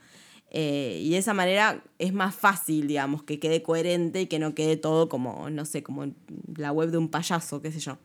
Eh, 0.50 1.00
y 1.02 1.10
de 1.10 1.18
esa 1.18 1.34
manera 1.34 1.82
es 1.98 2.12
más 2.12 2.34
fácil, 2.34 2.86
digamos, 2.86 3.22
que 3.22 3.38
quede 3.38 3.62
coherente 3.62 4.22
y 4.22 4.26
que 4.26 4.38
no 4.38 4.54
quede 4.54 4.76
todo 4.76 5.08
como, 5.08 5.50
no 5.50 5.64
sé, 5.64 5.82
como 5.82 6.12
la 6.56 6.72
web 6.72 6.90
de 6.90 6.98
un 6.98 7.08
payaso, 7.08 7.60
qué 7.60 7.72
sé 7.72 7.80
yo. 7.80 7.98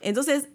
Entonces, 0.00 0.48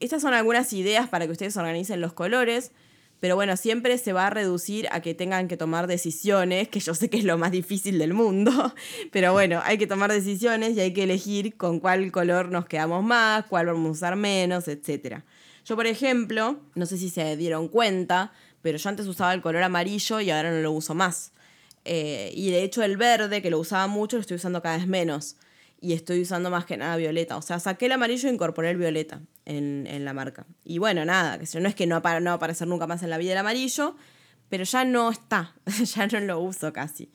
estas 0.00 0.22
son 0.22 0.34
algunas 0.34 0.72
ideas 0.72 1.08
para 1.08 1.26
que 1.26 1.32
ustedes 1.32 1.56
organicen 1.56 2.00
los 2.00 2.12
colores, 2.12 2.72
pero 3.20 3.36
bueno, 3.36 3.56
siempre 3.56 3.98
se 3.98 4.12
va 4.12 4.28
a 4.28 4.30
reducir 4.30 4.88
a 4.90 5.00
que 5.00 5.14
tengan 5.14 5.46
que 5.46 5.56
tomar 5.56 5.86
decisiones, 5.86 6.68
que 6.68 6.80
yo 6.80 6.94
sé 6.94 7.10
que 7.10 7.18
es 7.18 7.24
lo 7.24 7.36
más 7.36 7.50
difícil 7.52 7.98
del 7.98 8.14
mundo, 8.14 8.74
pero 9.12 9.32
bueno, 9.32 9.60
hay 9.64 9.76
que 9.76 9.86
tomar 9.86 10.10
decisiones 10.10 10.76
y 10.76 10.80
hay 10.80 10.92
que 10.92 11.02
elegir 11.02 11.56
con 11.56 11.80
cuál 11.80 12.10
color 12.12 12.50
nos 12.50 12.66
quedamos 12.66 13.04
más, 13.04 13.44
cuál 13.44 13.66
vamos 13.66 13.88
a 13.88 13.90
usar 13.92 14.16
menos, 14.16 14.68
etc. 14.68 15.22
Yo, 15.66 15.76
por 15.76 15.86
ejemplo, 15.86 16.58
no 16.74 16.86
sé 16.86 16.96
si 16.96 17.10
se 17.10 17.36
dieron 17.36 17.68
cuenta, 17.68 18.32
pero 18.62 18.78
yo 18.78 18.88
antes 18.88 19.06
usaba 19.06 19.34
el 19.34 19.42
color 19.42 19.62
amarillo 19.62 20.20
y 20.20 20.30
ahora 20.30 20.50
no 20.50 20.60
lo 20.60 20.72
uso 20.72 20.94
más. 20.94 21.32
Eh, 21.84 22.32
y 22.34 22.50
de 22.50 22.62
hecho 22.62 22.82
el 22.82 22.96
verde, 22.96 23.42
que 23.42 23.50
lo 23.50 23.58
usaba 23.58 23.86
mucho, 23.86 24.16
lo 24.16 24.22
estoy 24.22 24.36
usando 24.36 24.62
cada 24.62 24.78
vez 24.78 24.86
menos 24.86 25.36
y 25.80 25.94
estoy 25.94 26.20
usando 26.20 26.50
más 26.50 26.66
que 26.66 26.76
nada 26.76 26.96
violeta. 26.96 27.36
O 27.36 27.42
sea, 27.42 27.58
saqué 27.58 27.86
el 27.86 27.92
amarillo 27.92 28.28
e 28.28 28.32
incorporé 28.32 28.70
el 28.70 28.76
violeta 28.76 29.22
en, 29.46 30.04
la 30.04 30.12
marca. 30.12 30.46
Y 30.64 30.78
bueno, 30.78 31.04
nada, 31.04 31.38
que 31.38 31.60
no 31.60 31.68
es 31.68 31.74
que 31.74 31.86
no, 31.86 32.00
no 32.00 32.02
va 32.02 32.30
a 32.30 32.34
aparecer 32.34 32.68
nunca 32.68 32.86
más 32.86 33.02
en 33.02 33.10
la 33.10 33.18
vida 33.18 33.32
el 33.32 33.38
amarillo, 33.38 33.96
pero 34.48 34.64
ya 34.64 34.84
no 34.84 35.10
está, 35.10 35.54
ya 35.94 36.06
no 36.06 36.20
lo 36.20 36.40
uso 36.40 36.72
casi. 36.72 37.10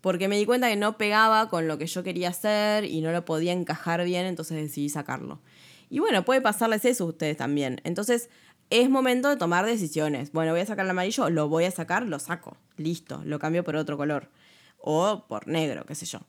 Porque 0.00 0.28
me 0.28 0.38
di 0.38 0.46
cuenta 0.46 0.68
que 0.68 0.76
no 0.76 0.96
pegaba 0.96 1.48
con 1.48 1.68
lo 1.68 1.78
que 1.78 1.86
yo 1.86 2.02
quería 2.02 2.30
hacer 2.30 2.84
y 2.84 3.00
no 3.00 3.12
lo 3.12 3.24
podía 3.24 3.52
encajar 3.52 4.04
bien, 4.04 4.26
entonces 4.26 4.56
decidí 4.56 4.88
sacarlo. 4.88 5.40
Y 5.88 5.98
bueno, 5.98 6.24
puede 6.24 6.40
pasarles 6.40 6.84
eso 6.84 7.04
a 7.04 7.08
ustedes 7.08 7.36
también. 7.36 7.80
Entonces, 7.84 8.30
es 8.70 8.88
momento 8.88 9.28
de 9.28 9.36
tomar 9.36 9.66
decisiones. 9.66 10.32
Bueno, 10.32 10.52
voy 10.52 10.60
a 10.60 10.66
sacar 10.66 10.84
el 10.84 10.90
amarillo, 10.90 11.28
lo 11.28 11.48
voy 11.48 11.64
a 11.64 11.70
sacar, 11.70 12.06
lo 12.06 12.18
saco. 12.18 12.56
Listo, 12.76 13.22
lo 13.24 13.38
cambio 13.38 13.62
por 13.62 13.76
otro 13.76 13.96
color. 13.96 14.30
O 14.78 15.26
por 15.28 15.48
negro, 15.48 15.84
qué 15.84 15.94
sé 15.94 16.06
yo. 16.06 16.20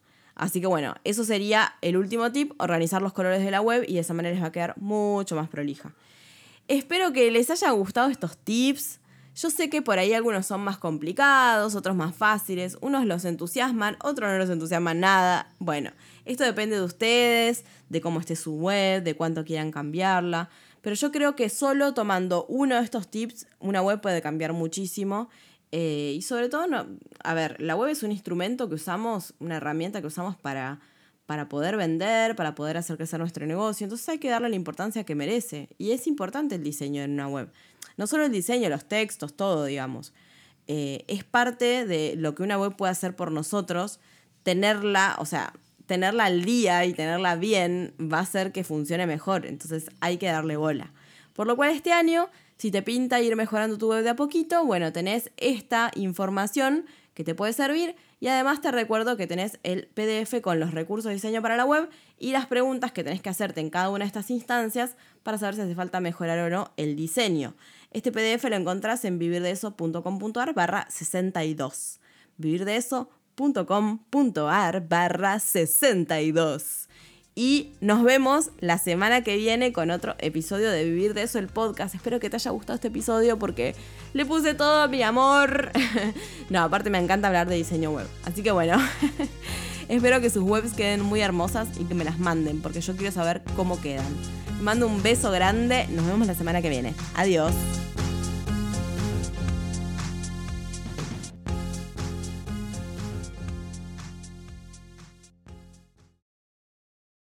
Así 0.41 0.60
que 0.60 0.65
bueno, 0.65 0.95
eso 1.04 1.23
sería 1.23 1.75
el 1.82 1.95
último 1.97 2.32
tip, 2.32 2.60
organizar 2.60 2.99
los 3.04 3.13
colores 3.13 3.45
de 3.45 3.51
la 3.51 3.62
web 3.62 3.86
y 3.88 3.93
de 3.93 3.99
esa 3.99 4.15
manera 4.15 4.34
les 4.34 4.43
va 4.43 4.47
a 4.47 4.51
quedar 4.51 4.73
mucho 4.75 5.36
más 5.36 5.47
prolija. 5.49 5.93
Espero 6.67 7.13
que 7.13 7.30
les 7.30 7.51
haya 7.51 7.69
gustado 7.69 8.10
estos 8.10 8.38
tips. 8.38 8.99
Yo 9.36 9.51
sé 9.51 9.69
que 9.69 9.84
por 9.84 9.99
ahí 9.99 10.15
algunos 10.15 10.47
son 10.47 10.62
más 10.62 10.80
complicados, 10.80 11.75
otros 11.75 11.95
más 11.95 12.15
fáciles, 12.15 12.80
unos 12.82 13.06
los 13.06 13.23
entusiasman, 13.23 13.97
otros 14.01 14.32
no 14.32 14.39
los 14.39 14.49
entusiasman 14.49 14.99
nada. 14.99 15.47
Bueno, 15.60 15.91
esto 16.25 16.43
depende 16.43 16.75
de 16.77 16.86
ustedes, 16.86 17.63
de 17.89 18.01
cómo 18.01 18.19
esté 18.19 18.36
su 18.36 18.56
web, 18.56 19.04
de 19.04 19.13
cuánto 19.13 19.45
quieran 19.45 19.69
cambiarla. 19.69 20.49
Pero 20.82 20.95
yo 20.95 21.12
creo 21.12 21.36
que 21.36 21.49
solo 21.49 21.93
tomando 21.93 22.45
uno 22.45 22.77
de 22.77 22.84
estos 22.84 23.12
tips, 23.12 23.45
una 23.60 23.84
web 23.84 24.01
puede 24.01 24.23
cambiar 24.23 24.54
muchísimo 24.54 25.30
eh, 25.72 26.14
y 26.18 26.22
sobre 26.22 26.50
todo, 26.50 26.68
no, 26.68 26.86
a 27.24 27.34
ver, 27.34 27.60
la 27.62 27.76
web 27.76 27.90
es 27.90 28.04
un 28.04 28.12
instrumento 28.12 28.68
que 28.68 28.76
usamos, 28.76 29.34
una 29.40 29.58
herramienta 29.58 30.02
que 30.02 30.08
usamos 30.08 30.36
para, 30.36 30.80
para 31.26 31.48
poder 31.48 31.78
vender, 31.78 32.36
para 32.36 32.56
poder 32.56 32.78
hacer 32.78 32.98
crecer 32.98 33.20
nuestro 33.20 33.46
negocio. 33.46 33.86
Entonces 33.86 34.08
hay 34.10 34.18
que 34.18 34.30
darle 34.30 34.50
la 34.50 34.56
importancia 34.56 35.06
que 35.06 35.16
merece. 35.16 35.70
Y 35.78 35.92
es 35.92 36.08
importante 36.08 36.56
el 36.56 36.64
diseño 36.64 37.04
en 37.04 37.12
una 37.12 37.28
web. 37.28 37.52
No 37.96 38.06
solo 38.06 38.26
el 38.26 38.32
diseño, 38.32 38.70
los 38.70 38.86
textos, 38.86 39.36
todo, 39.36 39.66
digamos. 39.66 40.14
Eh, 40.68 41.06
es 41.08 41.24
parte 41.24 41.86
de 41.86 42.16
lo 42.18 42.36
que 42.36 42.44
una 42.44 42.58
web 42.58 42.76
puede 42.76 42.92
hacer 42.92 43.16
por 43.16 43.32
nosotros. 43.32 44.02
Tenerla, 44.44 45.16
o 45.20 45.26
sea, 45.26 45.54
tenerla 45.86 46.26
al 46.26 46.44
día 46.44 46.86
y 46.86 46.94
tenerla 46.94 47.36
bien 47.36 47.94
va 48.00 48.20
a 48.20 48.22
hacer 48.22 48.52
que 48.52 48.66
funcione 48.66 49.08
mejor. 49.08 49.46
Entonces 49.46 49.90
hay 50.02 50.18
que 50.18 50.28
darle 50.28 50.58
bola. 50.58 50.92
Por 51.34 51.48
lo 51.48 51.56
cual 51.56 51.72
este 51.72 51.94
año 51.94 52.30
si 52.62 52.70
te 52.70 52.84
pinta 52.84 53.20
ir 53.20 53.36
mejorando 53.36 53.80
tu 53.80 53.89
web 53.89 54.04
de 54.04 54.12
a 54.12 54.15
poquito, 54.15 54.63
bueno, 54.63 54.94
tenés 54.94 55.32
esta 55.38 55.89
información 55.96 56.86
que 57.15 57.24
te 57.24 57.34
puede 57.34 57.54
servir 57.54 57.96
Y 58.20 58.28
además 58.28 58.62
te 58.62 58.70
recuerdo 58.70 59.17
que 59.17 59.26
tenés 59.26 59.58
el 59.63 59.88
PDF 59.88 60.41
con 60.44 60.60
los 60.60 60.72
recursos 60.72 61.10
de 61.10 61.15
diseño 61.15 61.41
para 61.41 61.58
la 61.58 61.65
web 61.65 61.89
y 62.20 62.34
las 62.34 62.46
preguntas 62.46 62.91
que 62.91 63.04
tenés 63.04 63.20
que 63.20 63.30
hacerte 63.30 63.62
en 63.62 63.72
cada 63.72 63.89
una 63.89 64.06
de 64.06 64.06
estas 64.06 64.30
instancias 64.30 64.96
para 65.24 65.39
saber 65.39 65.56
si 65.56 65.62
hace 65.62 65.74
falta 65.74 66.02
mejorar 66.02 66.38
o 66.38 66.52
no 66.52 66.72
el 66.78 66.96
diseño. 66.96 67.56
Este 67.89 68.12
PDF 68.12 68.44
lo 68.48 68.56
encontrás 68.56 69.06
en 69.06 69.17
vivirdeeso.com.ar 69.17 70.54
barra 70.54 70.86
62. 70.88 72.00
vivirdeeso.com.ar 72.38 74.88
barra 74.88 75.39
62. 75.39 76.81
Y 77.43 77.71
nos 77.82 78.04
vemos 78.04 78.51
la 78.60 78.77
semana 78.77 79.23
que 79.23 79.36
viene 79.36 79.73
con 79.73 79.89
otro 79.89 80.13
episodio 80.19 80.69
de 80.69 80.84
Vivir 80.84 81.15
de 81.15 81.23
eso, 81.23 81.39
el 81.39 81.47
podcast. 81.47 81.95
Espero 81.95 82.19
que 82.19 82.30
te 82.30 82.36
haya 82.36 82.51
gustado 82.51 82.75
este 82.75 82.89
episodio 82.89 83.39
porque 83.39 83.73
le 84.13 84.27
puse 84.27 84.54
todo 84.54 84.88
mi 84.89 85.01
amor. 85.01 85.71
no, 86.51 86.62
aparte 86.62 86.91
me 86.91 86.99
encanta 86.99 87.30
hablar 87.30 87.49
de 87.49 87.56
diseño 87.56 87.89
web. 87.89 88.06
Así 88.25 88.43
que 88.43 88.51
bueno, 88.51 88.77
espero 89.89 90.21
que 90.21 90.30
sus 90.30 90.43
webs 90.43 90.73
queden 90.73 91.01
muy 91.01 91.21
hermosas 91.21 91.67
y 91.80 91.86
que 91.86 91.95
me 91.95 92.04
las 92.04 92.19
manden 92.19 92.62
porque 92.62 92.80
yo 92.80 92.95
quiero 92.95 93.12
saber 93.12 93.41
cómo 93.56 93.82
quedan. 93.82 94.06
mando 94.62 94.86
un 94.86 95.01
beso 95.01 95.32
grande. 95.32 95.88
Nos 95.88 96.06
vemos 96.06 96.27
la 96.27 96.36
semana 96.36 96.62
que 96.62 96.69
viene. 96.69 96.93
Adiós. 97.15 97.54